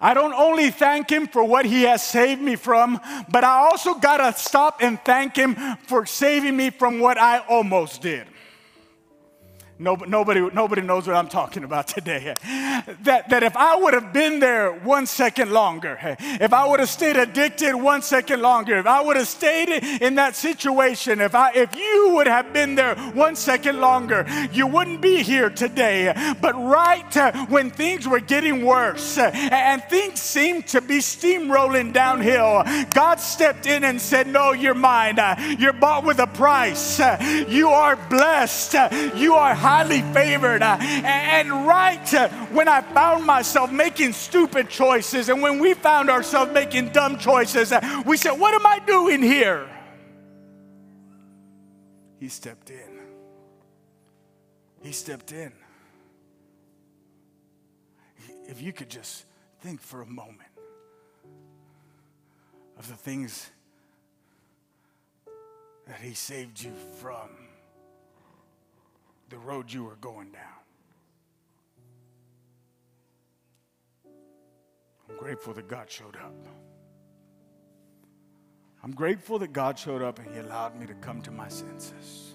I 0.00 0.14
don't 0.14 0.34
only 0.34 0.70
thank 0.70 1.10
him 1.10 1.26
for 1.26 1.42
what 1.42 1.64
he 1.64 1.84
has 1.84 2.02
saved 2.02 2.42
me 2.42 2.56
from, 2.56 3.00
but 3.30 3.42
I 3.42 3.68
also 3.70 3.94
got 3.94 4.18
to 4.18 4.38
stop 4.38 4.82
and 4.82 5.00
thank 5.02 5.34
him 5.34 5.56
for 5.86 6.04
saving 6.04 6.56
me 6.56 6.70
from 6.70 7.00
what 7.00 7.18
I 7.18 7.38
almost 7.38 8.02
did. 8.02 8.26
Nobody, 9.80 10.40
nobody 10.52 10.82
knows 10.82 11.06
what 11.06 11.14
I'm 11.14 11.28
talking 11.28 11.62
about 11.62 11.86
today. 11.86 12.34
That, 13.02 13.28
that 13.28 13.42
if 13.44 13.56
I 13.56 13.76
would 13.76 13.94
have 13.94 14.12
been 14.12 14.40
there 14.40 14.72
one 14.72 15.06
second 15.06 15.52
longer, 15.52 15.96
if 16.18 16.52
I 16.52 16.66
would 16.66 16.80
have 16.80 16.88
stayed 16.88 17.16
addicted 17.16 17.76
one 17.76 18.02
second 18.02 18.42
longer, 18.42 18.76
if 18.78 18.86
I 18.86 19.00
would 19.00 19.16
have 19.16 19.28
stayed 19.28 19.68
in 20.02 20.16
that 20.16 20.34
situation, 20.34 21.20
if, 21.20 21.34
I, 21.34 21.52
if 21.52 21.76
you 21.76 22.10
would 22.14 22.26
have 22.26 22.52
been 22.52 22.74
there 22.74 22.96
one 23.12 23.36
second 23.36 23.80
longer, 23.80 24.26
you 24.52 24.66
wouldn't 24.66 25.00
be 25.00 25.22
here 25.22 25.48
today. 25.48 26.12
But 26.40 26.54
right 26.56 27.16
uh, 27.16 27.46
when 27.46 27.70
things 27.70 28.08
were 28.08 28.20
getting 28.20 28.64
worse 28.64 29.16
uh, 29.16 29.30
and 29.32 29.82
things 29.84 30.20
seemed 30.20 30.66
to 30.68 30.80
be 30.80 30.98
steamrolling 30.98 31.92
downhill, 31.92 32.64
God 32.90 33.20
stepped 33.20 33.66
in 33.66 33.84
and 33.84 34.00
said, 34.00 34.26
No, 34.26 34.52
you're 34.52 34.74
mine. 34.74 35.20
Uh, 35.20 35.54
you're 35.56 35.72
bought 35.72 36.04
with 36.04 36.18
a 36.18 36.26
price. 36.26 36.98
You 37.48 37.68
are 37.68 37.94
blessed. 37.94 38.74
You 39.14 39.34
are 39.34 39.54
highly 39.68 40.00
favored. 40.14 40.62
Uh, 40.62 40.78
and 40.80 41.66
right 41.66 42.14
uh, 42.14 42.28
when 42.56 42.68
I 42.68 42.80
found 42.80 43.24
myself 43.24 43.70
making 43.70 44.14
stupid 44.14 44.70
choices, 44.70 45.28
and 45.28 45.42
when 45.42 45.58
we 45.58 45.74
found 45.74 46.08
ourselves 46.08 46.52
making 46.52 46.90
dumb 46.90 47.18
choices, 47.18 47.72
uh, 47.72 48.02
we 48.06 48.16
said, 48.16 48.32
What 48.32 48.54
am 48.54 48.66
I 48.66 48.78
doing 48.86 49.22
here? 49.22 49.68
He 52.18 52.28
stepped 52.28 52.70
in. 52.70 52.98
He 54.82 54.92
stepped 54.92 55.32
in. 55.32 55.52
If 58.48 58.62
you 58.62 58.72
could 58.72 58.88
just 58.88 59.26
think 59.60 59.82
for 59.82 60.00
a 60.00 60.06
moment 60.06 60.48
of 62.78 62.88
the 62.88 62.94
things 62.94 63.50
that 65.86 66.00
He 66.00 66.14
saved 66.14 66.62
you 66.62 66.72
from 67.00 67.47
the 69.28 69.38
road 69.38 69.72
you 69.72 69.84
were 69.84 69.96
going 69.96 70.30
down. 70.32 70.42
I'm 75.08 75.16
grateful 75.16 75.54
that 75.54 75.68
God 75.68 75.90
showed 75.90 76.16
up. 76.16 76.34
I'm 78.82 78.92
grateful 78.92 79.38
that 79.40 79.52
God 79.52 79.78
showed 79.78 80.02
up 80.02 80.18
and 80.18 80.32
He 80.32 80.40
allowed 80.40 80.78
me 80.78 80.86
to 80.86 80.94
come 80.94 81.20
to 81.22 81.30
my 81.30 81.48
senses. 81.48 82.34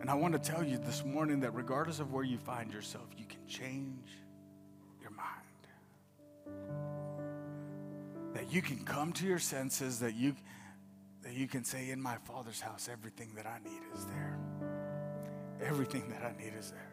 And 0.00 0.08
I 0.08 0.14
want 0.14 0.32
to 0.32 0.38
tell 0.38 0.64
you 0.64 0.78
this 0.78 1.04
morning 1.04 1.40
that 1.40 1.54
regardless 1.54 1.98
of 1.98 2.12
where 2.12 2.24
you 2.24 2.38
find 2.38 2.72
yourself, 2.72 3.06
you 3.16 3.26
can 3.26 3.44
change 3.46 4.08
your 5.02 5.10
mind. 5.10 5.26
That 8.34 8.52
you 8.52 8.62
can 8.62 8.84
come 8.84 9.12
to 9.14 9.26
your 9.26 9.40
senses, 9.40 9.98
that 10.00 10.14
you 10.14 10.36
that 11.28 11.36
you 11.36 11.46
can 11.46 11.62
say, 11.62 11.90
In 11.90 12.00
my 12.00 12.16
Father's 12.16 12.58
house, 12.58 12.88
everything 12.90 13.28
that 13.36 13.44
I 13.44 13.58
need 13.62 13.82
is 13.94 14.06
there. 14.06 14.38
Everything 15.62 16.08
that 16.08 16.22
I 16.22 16.32
need 16.42 16.54
is 16.58 16.70
there. 16.70 16.90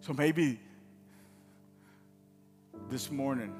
So 0.00 0.12
maybe 0.12 0.58
this 2.88 3.08
morning, 3.08 3.54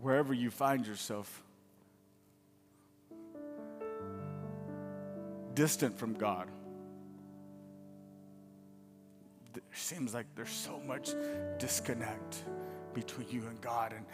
wherever 0.00 0.34
you 0.34 0.50
find 0.50 0.84
yourself, 0.84 1.44
distant 5.54 5.96
from 5.96 6.14
God, 6.14 6.48
it 9.54 9.62
seems 9.72 10.12
like 10.12 10.26
there's 10.34 10.50
so 10.50 10.80
much 10.80 11.10
disconnect 11.58 12.42
between 12.94 13.28
you 13.30 13.46
and 13.46 13.60
God. 13.60 13.92
And 13.92 14.04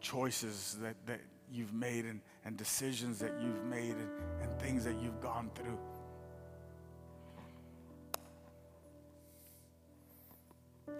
choices 0.00 0.76
that, 0.80 0.96
that 1.06 1.20
you've 1.52 1.72
made 1.72 2.04
and, 2.04 2.20
and 2.44 2.56
decisions 2.56 3.18
that 3.18 3.32
you've 3.42 3.64
made 3.64 3.94
and, 3.94 4.10
and 4.42 4.60
things 4.60 4.84
that 4.84 5.00
you've 5.02 5.20
gone 5.20 5.50
through. 5.54 5.78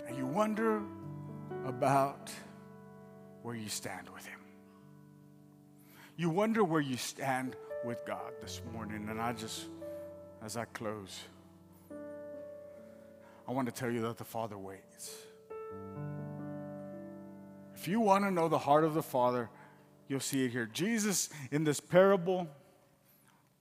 And 0.07 0.17
you 0.17 0.27
wonder 0.27 0.83
about 1.67 2.33
where 3.43 3.55
you 3.55 3.69
stand 3.69 4.09
with 4.11 4.27
Him. 4.27 4.39
You 6.17 6.31
wonder 6.31 6.65
where 6.65 6.81
you 6.81 6.97
stand 6.97 7.57
with 7.85 8.05
God 8.05 8.33
this 8.43 8.61
morning. 8.73 9.09
And 9.09 9.21
I 9.21 9.33
just, 9.33 9.67
as 10.45 10.57
I 10.57 10.65
close, 10.67 11.21
I 13.49 13.53
want 13.53 13.67
to 13.67 13.73
tell 13.73 13.91
you 13.91 14.03
that 14.03 14.19
the 14.19 14.25
Father 14.25 14.59
waits. 14.59 15.17
If 17.81 17.89
you 17.89 17.99
want 17.99 18.25
to 18.25 18.31
know 18.31 18.47
the 18.47 18.59
heart 18.59 18.85
of 18.85 18.93
the 18.93 19.03
Father, 19.03 19.49
you'll 20.07 20.21
see 20.21 20.45
it 20.45 20.51
here. 20.51 20.67
Jesus, 20.67 21.31
in 21.51 21.65
this 21.65 21.81
parable 21.81 22.47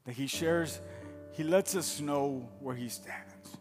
that 0.03 0.11
he 0.11 0.27
shares, 0.27 0.81
he 1.31 1.41
lets 1.41 1.73
us 1.73 2.01
know 2.01 2.45
where 2.59 2.75
he 2.75 2.89
stands. 2.89 3.57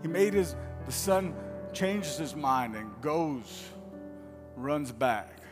He 0.00 0.08
made 0.08 0.32
his, 0.32 0.56
the 0.86 0.92
son 0.92 1.34
changes 1.74 2.16
his 2.16 2.34
mind 2.34 2.76
and 2.76 2.90
goes, 3.02 3.68
runs 4.56 4.90
back. 4.90 5.42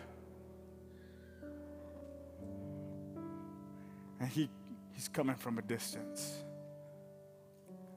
And 4.19 4.31
he, 4.31 4.49
he's 4.93 5.09
coming 5.09 5.37
from 5.37 5.59
a 5.59 5.63
distance. 5.63 6.43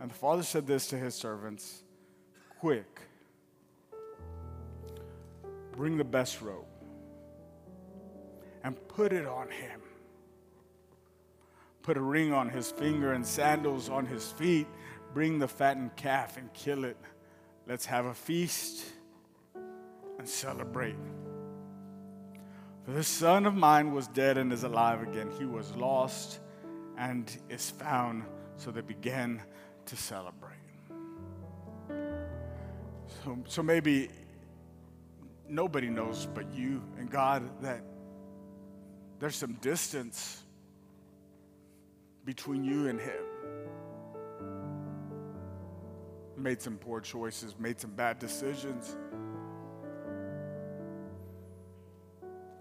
And 0.02 0.12
the 0.12 0.16
father 0.16 0.44
said 0.44 0.68
this 0.68 0.88
to 0.88 0.98
his 0.98 1.16
servants 1.16 1.85
quick 2.60 3.02
bring 5.76 5.98
the 5.98 6.04
best 6.04 6.42
robe 6.42 6.66
and 8.64 8.76
put 8.88 9.14
it 9.14 9.26
on 9.26 9.50
him. 9.50 9.82
Put 11.84 11.98
a 11.98 12.02
ring 12.02 12.34
on 12.34 12.50
his 12.50 12.72
finger 12.72 13.14
and 13.14 13.26
sandals 13.26 13.90
on 13.90 14.06
his 14.06 14.32
feet. 14.32 14.68
Bring 15.14 15.38
the 15.38 15.48
fattened 15.48 15.96
calf 15.96 16.38
and 16.38 16.52
kill 16.54 16.84
it. 16.84 16.98
Let's 17.68 17.86
have 17.86 18.06
a 18.06 18.14
feast 18.14 18.86
and 20.18 20.28
celebrate. 20.28 20.96
For 22.86 22.92
this 22.92 23.08
son 23.08 23.46
of 23.46 23.54
mine 23.54 23.92
was 23.94 24.08
dead 24.08 24.38
and 24.38 24.52
is 24.52 24.64
alive 24.64 25.02
again. 25.04 25.30
He 25.38 25.46
was 25.46 25.76
lost 25.76 26.40
and 26.98 27.36
is 27.50 27.70
found. 27.70 28.24
So 28.58 28.72
they 28.72 28.82
began 28.82 29.42
to 29.88 29.96
celebrate. 29.96 30.55
So, 33.24 33.38
so 33.48 33.64
maybe 33.64 34.10
nobody 35.48 35.90
knows 35.90 36.28
but 36.34 36.52
you 36.54 36.84
and 36.98 37.10
God 37.10 37.44
that 37.62 37.84
there's 39.20 39.36
some 39.36 39.54
distance 39.54 40.44
between 42.26 42.64
you 42.64 42.88
and 42.88 43.00
Him. 43.00 43.24
Made 46.38 46.62
some 46.62 46.78
poor 46.78 47.00
choices, 47.00 47.56
made 47.58 47.80
some 47.80 47.92
bad 47.92 48.20
decisions. 48.20 48.96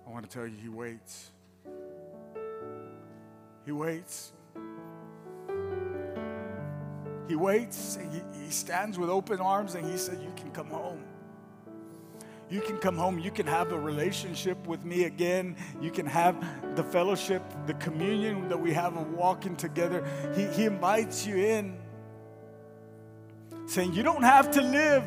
I 0.07 0.11
want 0.11 0.29
to 0.29 0.31
tell 0.31 0.47
you, 0.47 0.57
He 0.57 0.69
waits. 0.69 1.33
He 3.65 3.73
waits. 3.73 4.33
He 7.29 7.37
waits. 7.37 7.99
He, 8.13 8.45
he 8.45 8.51
stands 8.51 8.99
with 8.99 9.11
open 9.11 9.41
arms 9.41 9.75
and 9.75 9.89
He 9.91 9.97
said, 9.97 10.21
You 10.21 10.33
can 10.37 10.51
come 10.51 10.69
home. 10.69 11.03
You 12.51 12.61
can 12.61 12.79
come 12.79 12.97
home. 12.97 13.19
You 13.19 13.31
can 13.31 13.47
have 13.47 13.73
a 13.73 13.79
relationship 13.79 14.67
with 14.67 14.85
me 14.85 15.05
again. 15.05 15.57
You 15.81 15.91
can 15.91 16.07
have 16.07 16.37
the 16.77 16.85
fellowship, 16.85 17.43
the 17.67 17.75
communion 17.75 18.49
that 18.49 18.61
we 18.61 18.73
have 18.73 18.97
of 18.97 19.13
walking 19.13 19.57
together. 19.57 20.07
He, 20.37 20.45
he 20.49 20.65
invites 20.67 21.27
you 21.27 21.37
in, 21.37 21.79
saying, 23.67 23.95
You 23.95 24.03
don't 24.03 24.23
have 24.23 24.51
to 24.53 24.61
live 24.61 25.05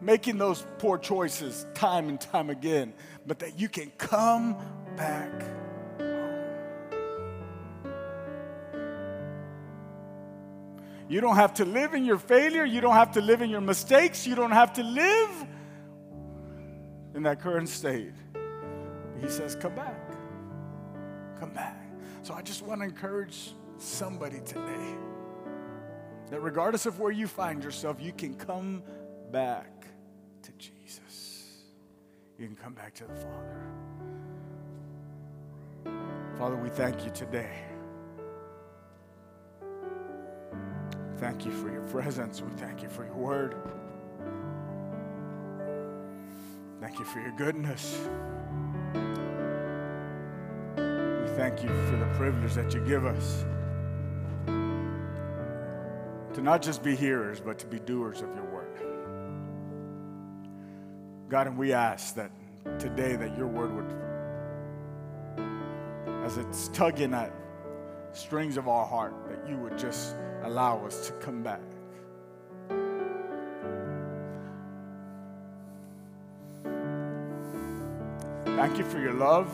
making 0.00 0.36
those 0.36 0.66
poor 0.78 0.98
choices 0.98 1.66
time 1.72 2.10
and 2.10 2.20
time 2.20 2.50
again, 2.50 2.92
but 3.26 3.38
that 3.38 3.58
you 3.58 3.68
can 3.68 3.90
come 3.96 4.54
back. 4.96 5.32
You 11.08 11.20
don't 11.20 11.36
have 11.36 11.54
to 11.54 11.64
live 11.64 11.94
in 11.94 12.04
your 12.04 12.18
failure. 12.18 12.64
You 12.64 12.80
don't 12.80 12.94
have 12.94 13.12
to 13.12 13.20
live 13.20 13.42
in 13.42 13.50
your 13.50 13.60
mistakes. 13.60 14.26
You 14.26 14.34
don't 14.34 14.52
have 14.52 14.72
to 14.74 14.82
live 14.82 15.46
in 17.14 17.22
that 17.24 17.40
current 17.40 17.68
state. 17.68 18.12
He 19.20 19.28
says, 19.28 19.54
Come 19.54 19.74
back. 19.74 20.00
Come 21.38 21.50
back. 21.50 21.78
So 22.22 22.34
I 22.34 22.42
just 22.42 22.62
want 22.62 22.80
to 22.80 22.86
encourage 22.86 23.52
somebody 23.76 24.40
today 24.44 24.94
that 26.30 26.40
regardless 26.40 26.86
of 26.86 26.98
where 26.98 27.12
you 27.12 27.26
find 27.26 27.62
yourself, 27.62 28.00
you 28.00 28.12
can 28.12 28.34
come 28.34 28.82
back 29.30 29.86
to 30.42 30.52
Jesus. 30.52 31.64
You 32.38 32.46
can 32.46 32.56
come 32.56 32.72
back 32.72 32.94
to 32.94 33.04
the 33.04 33.14
Father. 33.14 33.66
Father, 36.38 36.56
we 36.56 36.70
thank 36.70 37.04
you 37.04 37.10
today. 37.10 37.73
Thank 41.18 41.44
you 41.46 41.52
for 41.52 41.70
your 41.70 41.82
presence. 41.82 42.40
We 42.42 42.50
thank 42.56 42.82
you 42.82 42.88
for 42.88 43.04
your 43.04 43.14
word. 43.14 43.54
Thank 46.80 46.98
you 46.98 47.04
for 47.04 47.20
your 47.20 47.32
goodness. 47.32 47.98
We 50.76 51.36
thank 51.36 51.62
you 51.62 51.68
for 51.68 51.96
the 51.96 52.10
privilege 52.16 52.54
that 52.54 52.74
you 52.74 52.80
give 52.80 53.06
us 53.06 53.44
to 56.34 56.42
not 56.42 56.60
just 56.62 56.82
be 56.82 56.96
hearers, 56.96 57.40
but 57.40 57.58
to 57.60 57.66
be 57.66 57.78
doers 57.78 58.20
of 58.20 58.28
your 58.34 58.44
word. 58.44 58.68
God, 61.28 61.46
and 61.46 61.56
we 61.56 61.72
ask 61.72 62.16
that 62.16 62.32
today 62.78 63.14
that 63.16 63.38
your 63.38 63.46
word 63.46 63.74
would, 63.74 63.86
as 66.24 66.36
it's 66.38 66.68
tugging 66.68 67.14
at 67.14 67.32
strings 68.12 68.56
of 68.56 68.68
our 68.68 68.84
heart, 68.84 69.14
that 69.28 69.48
you 69.48 69.56
would 69.56 69.78
just 69.78 70.16
allow 70.44 70.84
us 70.86 71.06
to 71.06 71.12
come 71.14 71.42
back. 71.42 71.60
Thank 78.56 78.78
you 78.78 78.84
for 78.84 79.00
your 79.00 79.14
love 79.14 79.52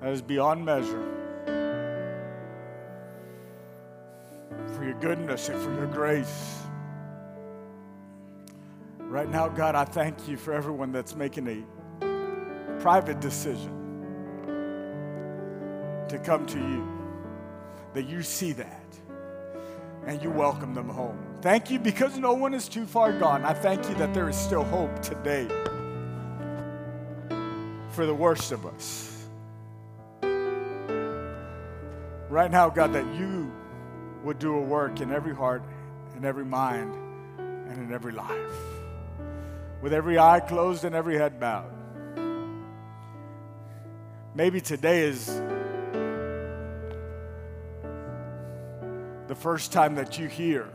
that 0.00 0.12
is 0.12 0.20
beyond 0.20 0.64
measure, 0.64 1.02
for 4.76 4.84
your 4.84 4.98
goodness 5.00 5.48
and 5.48 5.60
for 5.62 5.72
your 5.74 5.86
grace. 5.86 6.58
Right 8.98 9.30
now, 9.30 9.48
God, 9.48 9.74
I 9.74 9.84
thank 9.84 10.28
you 10.28 10.36
for 10.36 10.52
everyone 10.52 10.92
that's 10.92 11.14
making 11.14 11.48
a 11.48 11.64
private 12.80 13.20
decision 13.20 13.72
to 16.08 16.18
come 16.18 16.44
to 16.46 16.58
you, 16.58 16.93
that 17.94 18.08
you 18.08 18.22
see 18.22 18.52
that 18.52 18.80
and 20.06 20.22
you 20.22 20.30
welcome 20.30 20.74
them 20.74 20.88
home. 20.88 21.18
Thank 21.40 21.70
you 21.70 21.78
because 21.78 22.18
no 22.18 22.34
one 22.34 22.52
is 22.52 22.68
too 22.68 22.86
far 22.86 23.12
gone. 23.12 23.44
I 23.44 23.54
thank 23.54 23.88
you 23.88 23.94
that 23.96 24.12
there 24.12 24.28
is 24.28 24.36
still 24.36 24.64
hope 24.64 25.00
today 25.00 25.48
for 27.90 28.06
the 28.06 28.14
worst 28.14 28.52
of 28.52 28.66
us. 28.66 29.10
Right 32.28 32.50
now, 32.50 32.68
God, 32.68 32.92
that 32.94 33.06
you 33.14 33.52
would 34.24 34.38
do 34.38 34.54
a 34.54 34.60
work 34.60 35.00
in 35.00 35.12
every 35.12 35.34
heart, 35.34 35.62
in 36.16 36.24
every 36.24 36.44
mind, 36.44 36.94
and 37.38 37.78
in 37.78 37.92
every 37.92 38.12
life. 38.12 38.34
With 39.82 39.92
every 39.92 40.18
eye 40.18 40.40
closed 40.40 40.84
and 40.84 40.94
every 40.94 41.16
head 41.16 41.38
bowed. 41.38 41.70
Maybe 44.34 44.60
today 44.60 45.02
is 45.02 45.40
the 49.34 49.40
first 49.40 49.72
time 49.72 49.96
that 49.96 50.16
you 50.16 50.28
hear 50.28 50.70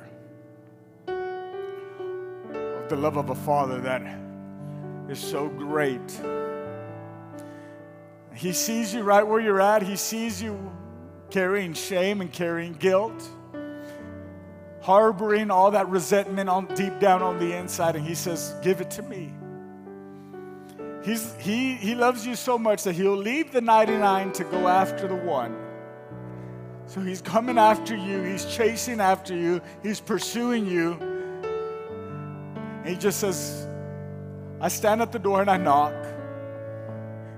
of 1.08 2.90
the 2.90 2.96
love 2.98 3.16
of 3.16 3.30
a 3.30 3.36
father 3.36 3.80
that 3.80 4.02
is 5.08 5.18
so 5.18 5.48
great. 5.48 6.22
He 8.36 8.52
sees 8.52 8.94
you 8.94 9.04
right 9.04 9.26
where 9.26 9.40
you're 9.40 9.62
at. 9.62 9.82
He 9.82 9.96
sees 9.96 10.42
you 10.42 10.60
carrying 11.30 11.72
shame 11.74 12.20
and 12.20 12.34
carrying 12.34 12.74
guilt, 12.74 13.30
harboring 14.82 15.52
all 15.52 15.72
that 15.72 15.88
resentment 15.88 16.50
on 16.50 16.66
deep 16.76 17.00
down 17.00 17.22
on 17.22 17.40
the 17.40 17.56
inside, 17.56 17.96
and 17.96 18.06
he 18.06 18.14
says, 18.14 18.54
"Give 18.62 18.82
it 18.82 18.92
to 18.92 19.04
me." 19.04 19.32
He's, 21.06 21.34
he, 21.36 21.76
he 21.76 21.96
loves 21.96 22.28
you 22.28 22.36
so 22.36 22.58
much 22.58 22.84
that 22.84 22.94
he'll 22.94 23.16
leave 23.16 23.54
the 23.54 23.62
99 23.62 24.34
to 24.34 24.44
go 24.44 24.68
after 24.68 25.08
the 25.08 25.16
one. 25.16 25.69
So 26.90 27.02
he's 27.02 27.22
coming 27.22 27.60
after 27.60 27.96
you, 27.96 28.24
he's 28.24 28.46
chasing 28.46 29.00
after 29.00 29.36
you, 29.36 29.62
he's 29.84 30.00
pursuing 30.00 30.66
you. 30.66 30.94
And 32.80 32.88
he 32.88 32.96
just 32.96 33.20
says, 33.20 33.68
I 34.60 34.70
stand 34.70 35.00
at 35.00 35.12
the 35.12 35.20
door 35.20 35.40
and 35.42 35.52
I 35.52 35.58
knock. 35.58 35.94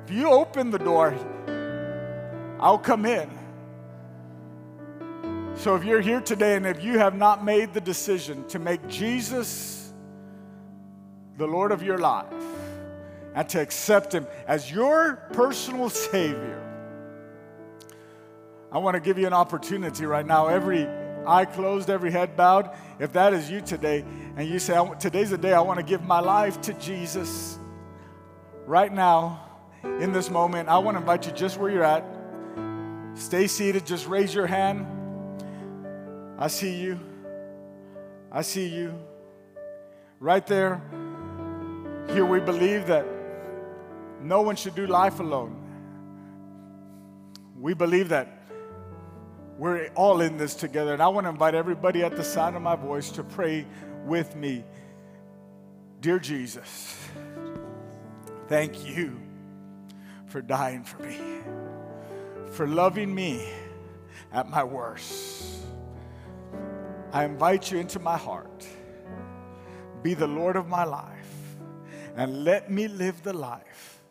If 0.05 0.11
you 0.11 0.29
open 0.29 0.71
the 0.71 0.79
door, 0.79 1.13
I'll 2.61 2.77
come 2.77 3.05
in. 3.05 3.29
So 5.55 5.75
if 5.75 5.83
you're 5.83 5.99
here 5.99 6.21
today 6.21 6.55
and 6.55 6.65
if 6.65 6.81
you 6.81 6.97
have 6.97 7.17
not 7.17 7.43
made 7.43 7.73
the 7.73 7.81
decision 7.81 8.47
to 8.47 8.57
make 8.57 8.87
Jesus 8.87 9.91
the 11.37 11.45
Lord 11.45 11.73
of 11.73 11.83
your 11.83 11.97
life 11.97 12.25
and 13.35 13.49
to 13.49 13.59
accept 13.59 14.15
him 14.15 14.25
as 14.47 14.71
your 14.71 15.17
personal 15.33 15.89
Savior, 15.89 16.70
I 18.71 18.77
want 18.77 18.95
to 18.95 19.01
give 19.01 19.17
you 19.17 19.27
an 19.27 19.33
opportunity 19.33 20.05
right 20.05 20.25
now. 20.25 20.47
Every 20.47 20.87
eye 21.27 21.45
closed, 21.45 21.89
every 21.89 22.11
head 22.11 22.37
bowed. 22.37 22.69
If 22.99 23.13
that 23.13 23.33
is 23.33 23.51
you 23.51 23.61
today, 23.61 24.05
and 24.37 24.47
you 24.47 24.59
say, 24.59 24.79
Today's 24.99 25.29
the 25.29 25.37
day 25.37 25.53
I 25.53 25.61
want 25.61 25.79
to 25.79 25.85
give 25.85 26.03
my 26.03 26.19
life 26.19 26.61
to 26.61 26.73
Jesus, 26.73 27.59
right 28.65 28.91
now, 28.91 29.47
in 29.83 30.13
this 30.13 30.29
moment, 30.29 30.69
I 30.69 30.77
want 30.77 30.95
to 30.95 31.01
invite 31.01 31.25
you 31.25 31.33
just 31.33 31.57
where 31.57 31.69
you're 31.69 31.83
at. 31.83 32.05
Stay 33.13 33.47
seated, 33.47 33.85
just 33.85 34.07
raise 34.07 34.33
your 34.33 34.47
hand. 34.47 34.87
I 36.39 36.47
see 36.47 36.73
you. 36.73 36.99
I 38.31 38.41
see 38.41 38.67
you. 38.67 38.93
Right 40.19 40.45
there. 40.47 40.81
Here 42.13 42.25
we 42.25 42.39
believe 42.39 42.87
that 42.87 43.05
no 44.21 44.41
one 44.41 44.55
should 44.55 44.75
do 44.75 44.87
life 44.87 45.19
alone. 45.19 45.57
We 47.59 47.73
believe 47.73 48.09
that 48.09 48.40
we're 49.61 49.89
all 49.93 50.21
in 50.21 50.37
this 50.37 50.55
together. 50.55 50.91
And 50.91 51.03
I 51.03 51.07
want 51.07 51.25
to 51.25 51.29
invite 51.29 51.53
everybody 51.53 52.03
at 52.03 52.15
the 52.15 52.23
sound 52.23 52.55
of 52.55 52.63
my 52.63 52.75
voice 52.75 53.11
to 53.11 53.23
pray 53.23 53.67
with 54.05 54.35
me 54.35 54.63
Dear 56.01 56.17
Jesus, 56.17 56.97
thank 58.47 58.87
you 58.87 59.21
for 60.25 60.41
dying 60.41 60.83
for 60.83 61.03
me, 61.03 61.19
for 62.53 62.67
loving 62.67 63.13
me 63.13 63.47
at 64.33 64.49
my 64.49 64.63
worst. 64.63 65.59
I 67.13 67.23
invite 67.23 67.71
you 67.71 67.77
into 67.77 67.99
my 67.99 68.17
heart. 68.17 68.65
Be 70.01 70.15
the 70.15 70.25
Lord 70.25 70.55
of 70.55 70.67
my 70.67 70.85
life 70.85 71.55
and 72.15 72.43
let 72.43 72.71
me 72.71 72.87
live 72.87 73.21
the 73.21 73.33
life 73.33 74.01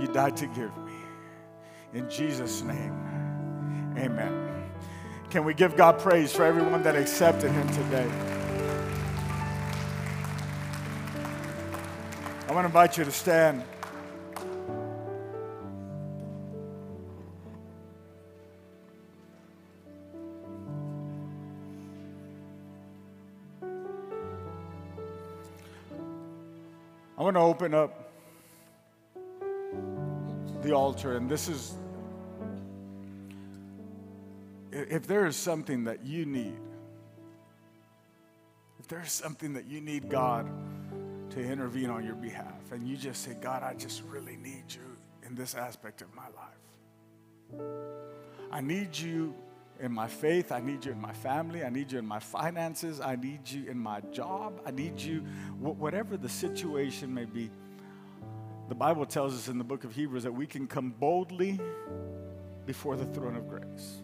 you 0.00 0.08
died 0.08 0.36
to 0.38 0.48
give 0.48 0.76
me. 0.78 0.94
In 1.94 2.10
Jesus' 2.10 2.62
name, 2.62 3.94
amen. 3.96 4.49
Can 5.30 5.44
we 5.44 5.54
give 5.54 5.76
God 5.76 6.00
praise 6.00 6.32
for 6.32 6.44
everyone 6.44 6.82
that 6.82 6.96
accepted 6.96 7.52
Him 7.52 7.68
today? 7.68 8.10
I 12.48 12.52
want 12.52 12.64
to 12.64 12.66
invite 12.66 12.98
you 12.98 13.04
to 13.04 13.12
stand. 13.12 13.62
I 27.16 27.22
want 27.22 27.36
to 27.36 27.40
open 27.40 27.72
up 27.72 28.10
the 30.62 30.72
altar, 30.72 31.16
and 31.16 31.30
this 31.30 31.46
is 31.46 31.74
if 34.72 35.06
there 35.06 35.26
is 35.26 35.36
something 35.36 35.84
that 35.84 36.04
you 36.04 36.26
need, 36.26 36.58
if 38.78 38.88
there's 38.88 39.12
something 39.12 39.54
that 39.54 39.66
you 39.66 39.80
need 39.80 40.08
God 40.08 40.50
to 41.30 41.40
intervene 41.40 41.90
on 41.90 42.04
your 42.04 42.14
behalf, 42.14 42.72
and 42.72 42.86
you 42.86 42.96
just 42.96 43.22
say, 43.22 43.36
God, 43.40 43.62
I 43.62 43.74
just 43.74 44.02
really 44.04 44.36
need 44.36 44.64
you 44.68 44.96
in 45.26 45.34
this 45.34 45.54
aspect 45.54 46.02
of 46.02 46.08
my 46.14 46.26
life. 46.26 47.60
I 48.50 48.60
need 48.60 48.96
you 48.96 49.34
in 49.80 49.92
my 49.92 50.08
faith. 50.08 50.52
I 50.52 50.60
need 50.60 50.84
you 50.84 50.92
in 50.92 51.00
my 51.00 51.12
family. 51.12 51.64
I 51.64 51.70
need 51.70 51.90
you 51.92 51.98
in 51.98 52.06
my 52.06 52.20
finances. 52.20 53.00
I 53.00 53.16
need 53.16 53.48
you 53.48 53.68
in 53.68 53.78
my 53.78 54.00
job. 54.12 54.60
I 54.66 54.70
need 54.70 55.00
you, 55.00 55.20
whatever 55.58 56.16
the 56.16 56.28
situation 56.28 57.12
may 57.12 57.24
be. 57.24 57.50
The 58.68 58.74
Bible 58.74 59.04
tells 59.04 59.34
us 59.34 59.48
in 59.48 59.58
the 59.58 59.64
book 59.64 59.84
of 59.84 59.94
Hebrews 59.94 60.22
that 60.22 60.32
we 60.32 60.46
can 60.46 60.68
come 60.68 60.90
boldly 60.90 61.58
before 62.66 62.96
the 62.96 63.06
throne 63.06 63.34
of 63.34 63.48
grace 63.48 64.02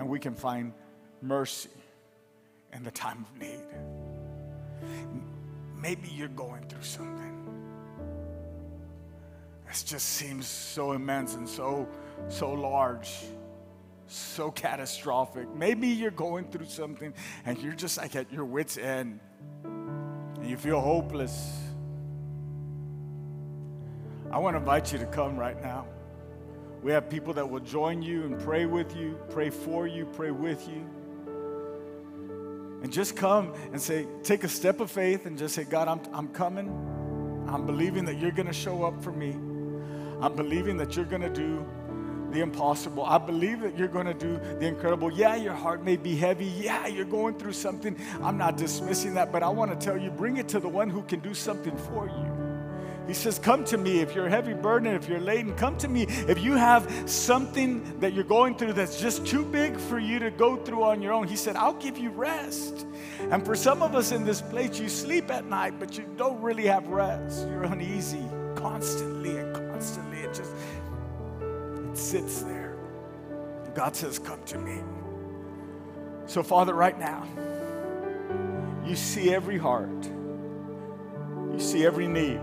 and 0.00 0.08
we 0.08 0.18
can 0.18 0.34
find 0.34 0.72
mercy 1.20 1.68
in 2.72 2.82
the 2.82 2.90
time 2.90 3.26
of 3.28 3.38
need. 3.38 3.60
Maybe 5.76 6.08
you're 6.08 6.28
going 6.28 6.66
through 6.68 6.82
something. 6.82 7.36
It 9.68 9.84
just 9.84 10.08
seems 10.08 10.46
so 10.46 10.92
immense 10.92 11.34
and 11.34 11.46
so 11.46 11.86
so 12.28 12.50
large, 12.50 13.10
so 14.06 14.50
catastrophic. 14.50 15.54
Maybe 15.54 15.88
you're 15.88 16.10
going 16.10 16.46
through 16.46 16.66
something 16.66 17.12
and 17.44 17.58
you're 17.58 17.74
just 17.74 17.98
like 17.98 18.16
at 18.16 18.32
your 18.32 18.46
wits' 18.46 18.78
end 18.78 19.20
and 19.64 20.48
you 20.48 20.56
feel 20.56 20.80
hopeless. 20.80 21.58
I 24.30 24.38
want 24.38 24.54
to 24.54 24.60
invite 24.60 24.92
you 24.92 24.98
to 24.98 25.06
come 25.06 25.36
right 25.36 25.60
now. 25.60 25.84
We 26.82 26.92
have 26.92 27.10
people 27.10 27.34
that 27.34 27.48
will 27.48 27.60
join 27.60 28.00
you 28.00 28.22
and 28.24 28.38
pray 28.40 28.64
with 28.64 28.96
you, 28.96 29.18
pray 29.28 29.50
for 29.50 29.86
you, 29.86 30.06
pray 30.06 30.30
with 30.30 30.66
you. 30.68 30.88
And 32.82 32.90
just 32.90 33.16
come 33.16 33.52
and 33.72 33.80
say, 33.80 34.06
take 34.22 34.44
a 34.44 34.48
step 34.48 34.80
of 34.80 34.90
faith 34.90 35.26
and 35.26 35.36
just 35.36 35.54
say, 35.54 35.64
God, 35.64 35.88
I'm, 35.88 36.00
I'm 36.14 36.28
coming. 36.28 36.68
I'm 37.46 37.66
believing 37.66 38.06
that 38.06 38.18
you're 38.18 38.30
going 38.30 38.46
to 38.46 38.54
show 38.54 38.84
up 38.84 39.02
for 39.02 39.12
me. 39.12 39.32
I'm 40.22 40.34
believing 40.34 40.78
that 40.78 40.96
you're 40.96 41.04
going 41.04 41.22
to 41.22 41.28
do 41.30 41.66
the 42.30 42.40
impossible. 42.40 43.04
I 43.04 43.18
believe 43.18 43.60
that 43.60 43.76
you're 43.76 43.88
going 43.88 44.06
to 44.06 44.14
do 44.14 44.38
the 44.58 44.66
incredible. 44.66 45.12
Yeah, 45.12 45.34
your 45.36 45.52
heart 45.52 45.82
may 45.82 45.96
be 45.96 46.14
heavy. 46.14 46.46
Yeah, 46.46 46.86
you're 46.86 47.04
going 47.04 47.34
through 47.34 47.52
something. 47.52 47.96
I'm 48.22 48.38
not 48.38 48.56
dismissing 48.56 49.14
that, 49.14 49.32
but 49.32 49.42
I 49.42 49.48
want 49.48 49.78
to 49.78 49.84
tell 49.84 49.98
you 49.98 50.10
bring 50.10 50.36
it 50.36 50.48
to 50.48 50.60
the 50.60 50.68
one 50.68 50.88
who 50.88 51.02
can 51.02 51.20
do 51.20 51.34
something 51.34 51.76
for 51.76 52.06
you. 52.06 52.29
He 53.06 53.14
says, 53.14 53.38
Come 53.38 53.64
to 53.64 53.78
me 53.78 54.00
if 54.00 54.14
you're 54.14 54.28
heavy 54.28 54.54
burden, 54.54 54.94
if 54.94 55.08
you're 55.08 55.20
laden, 55.20 55.54
come 55.56 55.76
to 55.78 55.88
me. 55.88 56.04
If 56.08 56.40
you 56.42 56.52
have 56.54 56.90
something 57.08 57.98
that 58.00 58.12
you're 58.12 58.24
going 58.24 58.56
through 58.56 58.74
that's 58.74 59.00
just 59.00 59.26
too 59.26 59.44
big 59.44 59.76
for 59.76 59.98
you 59.98 60.18
to 60.20 60.30
go 60.30 60.56
through 60.56 60.84
on 60.84 61.02
your 61.02 61.12
own, 61.12 61.26
He 61.26 61.36
said, 61.36 61.56
I'll 61.56 61.74
give 61.74 61.98
you 61.98 62.10
rest. 62.10 62.86
And 63.30 63.44
for 63.44 63.54
some 63.54 63.82
of 63.82 63.94
us 63.94 64.12
in 64.12 64.24
this 64.24 64.40
place, 64.40 64.78
you 64.78 64.88
sleep 64.88 65.30
at 65.30 65.44
night, 65.44 65.74
but 65.78 65.98
you 65.98 66.04
don't 66.16 66.40
really 66.40 66.66
have 66.66 66.86
rest. 66.88 67.46
You're 67.48 67.64
uneasy 67.64 68.24
constantly 68.54 69.38
and 69.38 69.54
constantly. 69.54 70.18
It 70.20 70.34
just 70.34 70.52
it 71.40 71.96
sits 71.96 72.42
there. 72.42 72.76
God 73.74 73.96
says, 73.96 74.18
Come 74.18 74.42
to 74.44 74.58
me. 74.58 74.80
So, 76.26 76.42
Father, 76.42 76.74
right 76.74 76.98
now, 76.98 77.26
you 78.86 78.94
see 78.94 79.34
every 79.34 79.58
heart, 79.58 80.04
you 81.52 81.58
see 81.58 81.84
every 81.84 82.06
need. 82.06 82.40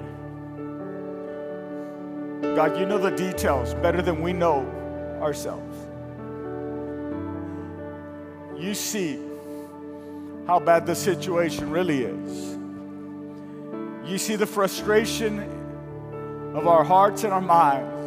God, 2.41 2.77
you 2.79 2.85
know 2.85 2.97
the 2.97 3.11
details 3.11 3.73
better 3.75 4.01
than 4.01 4.21
we 4.21 4.33
know 4.33 4.65
ourselves. 5.21 5.75
You 8.57 8.73
see 8.73 9.19
how 10.47 10.59
bad 10.59 10.85
the 10.85 10.95
situation 10.95 11.69
really 11.69 12.03
is. 12.03 12.57
You 14.09 14.17
see 14.17 14.35
the 14.35 14.45
frustration 14.45 15.39
of 16.55 16.67
our 16.67 16.83
hearts 16.83 17.23
and 17.23 17.33
our 17.33 17.41
minds. 17.41 17.97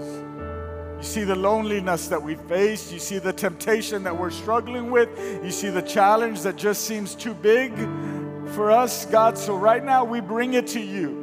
You 0.98 1.04
see 1.04 1.24
the 1.24 1.36
loneliness 1.36 2.08
that 2.08 2.22
we 2.22 2.34
face. 2.34 2.92
You 2.92 2.98
see 2.98 3.18
the 3.18 3.32
temptation 3.32 4.02
that 4.04 4.18
we're 4.18 4.30
struggling 4.30 4.90
with. 4.90 5.08
You 5.44 5.50
see 5.50 5.68
the 5.68 5.82
challenge 5.82 6.42
that 6.42 6.56
just 6.56 6.84
seems 6.84 7.14
too 7.14 7.34
big 7.34 7.72
for 8.54 8.70
us, 8.70 9.06
God. 9.06 9.38
So 9.38 9.56
right 9.56 9.84
now 9.84 10.04
we 10.04 10.20
bring 10.20 10.54
it 10.54 10.66
to 10.68 10.80
you. 10.80 11.19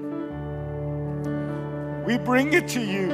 We 2.07 2.17
bring 2.17 2.53
it 2.53 2.69
to 2.69 2.79
you. 2.79 3.09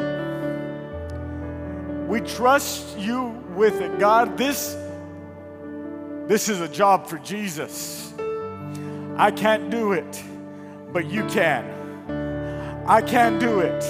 We 2.08 2.22
trust 2.22 2.96
you 2.96 3.30
with 3.56 3.82
it. 3.82 3.98
God, 3.98 4.38
this, 4.38 4.78
this 6.28 6.48
is 6.48 6.62
a 6.62 6.68
job 6.68 7.08
for 7.08 7.18
Jesus. 7.18 8.14
I 9.18 9.32
can't 9.32 9.72
do 9.72 9.94
it, 9.94 10.24
but 10.92 11.08
you 11.08 11.26
can. 11.26 12.84
I 12.86 13.02
can't 13.02 13.40
do 13.40 13.62
it, 13.62 13.84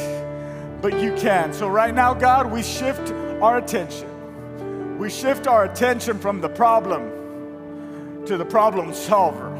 but 0.82 0.98
you 0.98 1.14
can. 1.16 1.52
So, 1.52 1.68
right 1.68 1.94
now, 1.94 2.14
God, 2.14 2.50
we 2.50 2.64
shift 2.64 3.12
our 3.42 3.58
attention. 3.58 4.98
We 4.98 5.10
shift 5.10 5.48
our 5.48 5.66
attention 5.66 6.18
from 6.18 6.40
the 6.40 6.48
problem 6.48 8.24
to 8.26 8.38
the 8.38 8.46
problem 8.46 8.94
solver. 8.94 9.53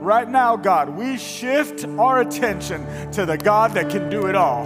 Right 0.00 0.30
now, 0.30 0.56
God, 0.56 0.88
we 0.88 1.18
shift 1.18 1.84
our 1.84 2.22
attention 2.22 3.10
to 3.12 3.26
the 3.26 3.36
God 3.36 3.74
that 3.74 3.90
can 3.90 4.08
do 4.08 4.28
it 4.28 4.34
all. 4.34 4.64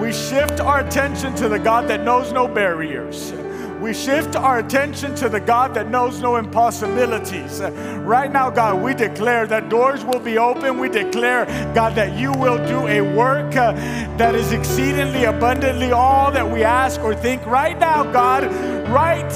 We 0.00 0.14
shift 0.14 0.60
our 0.60 0.80
attention 0.80 1.34
to 1.36 1.48
the 1.50 1.58
God 1.58 1.88
that 1.88 2.04
knows 2.04 2.32
no 2.32 2.48
barriers. 2.48 3.34
We 3.82 3.92
shift 3.92 4.34
our 4.34 4.60
attention 4.60 5.14
to 5.16 5.28
the 5.28 5.40
God 5.40 5.74
that 5.74 5.90
knows 5.90 6.22
no 6.22 6.36
impossibilities. 6.36 7.60
Right 7.60 8.32
now, 8.32 8.48
God, 8.48 8.82
we 8.82 8.94
declare 8.94 9.46
that 9.46 9.68
doors 9.68 10.06
will 10.06 10.20
be 10.20 10.38
open. 10.38 10.78
We 10.78 10.88
declare, 10.88 11.44
God, 11.74 11.94
that 11.96 12.18
you 12.18 12.32
will 12.32 12.56
do 12.66 12.86
a 12.86 13.02
work 13.02 13.54
uh, 13.54 13.72
that 14.16 14.34
is 14.34 14.52
exceedingly 14.52 15.24
abundantly 15.24 15.92
all 15.92 16.32
that 16.32 16.50
we 16.50 16.64
ask 16.64 16.98
or 17.02 17.14
think. 17.14 17.44
Right 17.44 17.78
now, 17.78 18.10
God, 18.10 18.44
right 18.88 19.30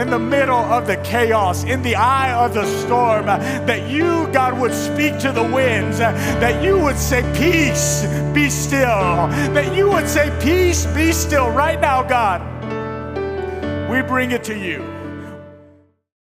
in 0.00 0.08
the 0.08 0.18
middle 0.18 0.56
of 0.56 0.86
the 0.86 0.96
chaos, 0.98 1.62
in 1.64 1.82
the 1.82 1.94
eye 1.94 2.32
of 2.32 2.54
the 2.54 2.64
storm, 2.80 3.26
that 3.26 3.90
you, 3.90 4.26
God, 4.32 4.58
would 4.58 4.72
speak 4.72 5.18
to 5.18 5.30
the 5.30 5.42
winds, 5.42 5.98
that 5.98 6.64
you 6.64 6.78
would 6.78 6.96
say, 6.96 7.20
Peace, 7.36 8.06
be 8.32 8.48
still, 8.48 9.28
that 9.54 9.76
you 9.76 9.90
would 9.90 10.08
say, 10.08 10.34
Peace, 10.40 10.86
be 10.86 11.12
still. 11.12 11.50
Right 11.50 11.78
now, 11.78 12.02
God, 12.02 12.40
we 13.90 14.00
bring 14.00 14.30
it 14.30 14.42
to 14.44 14.56
you. 14.56 14.99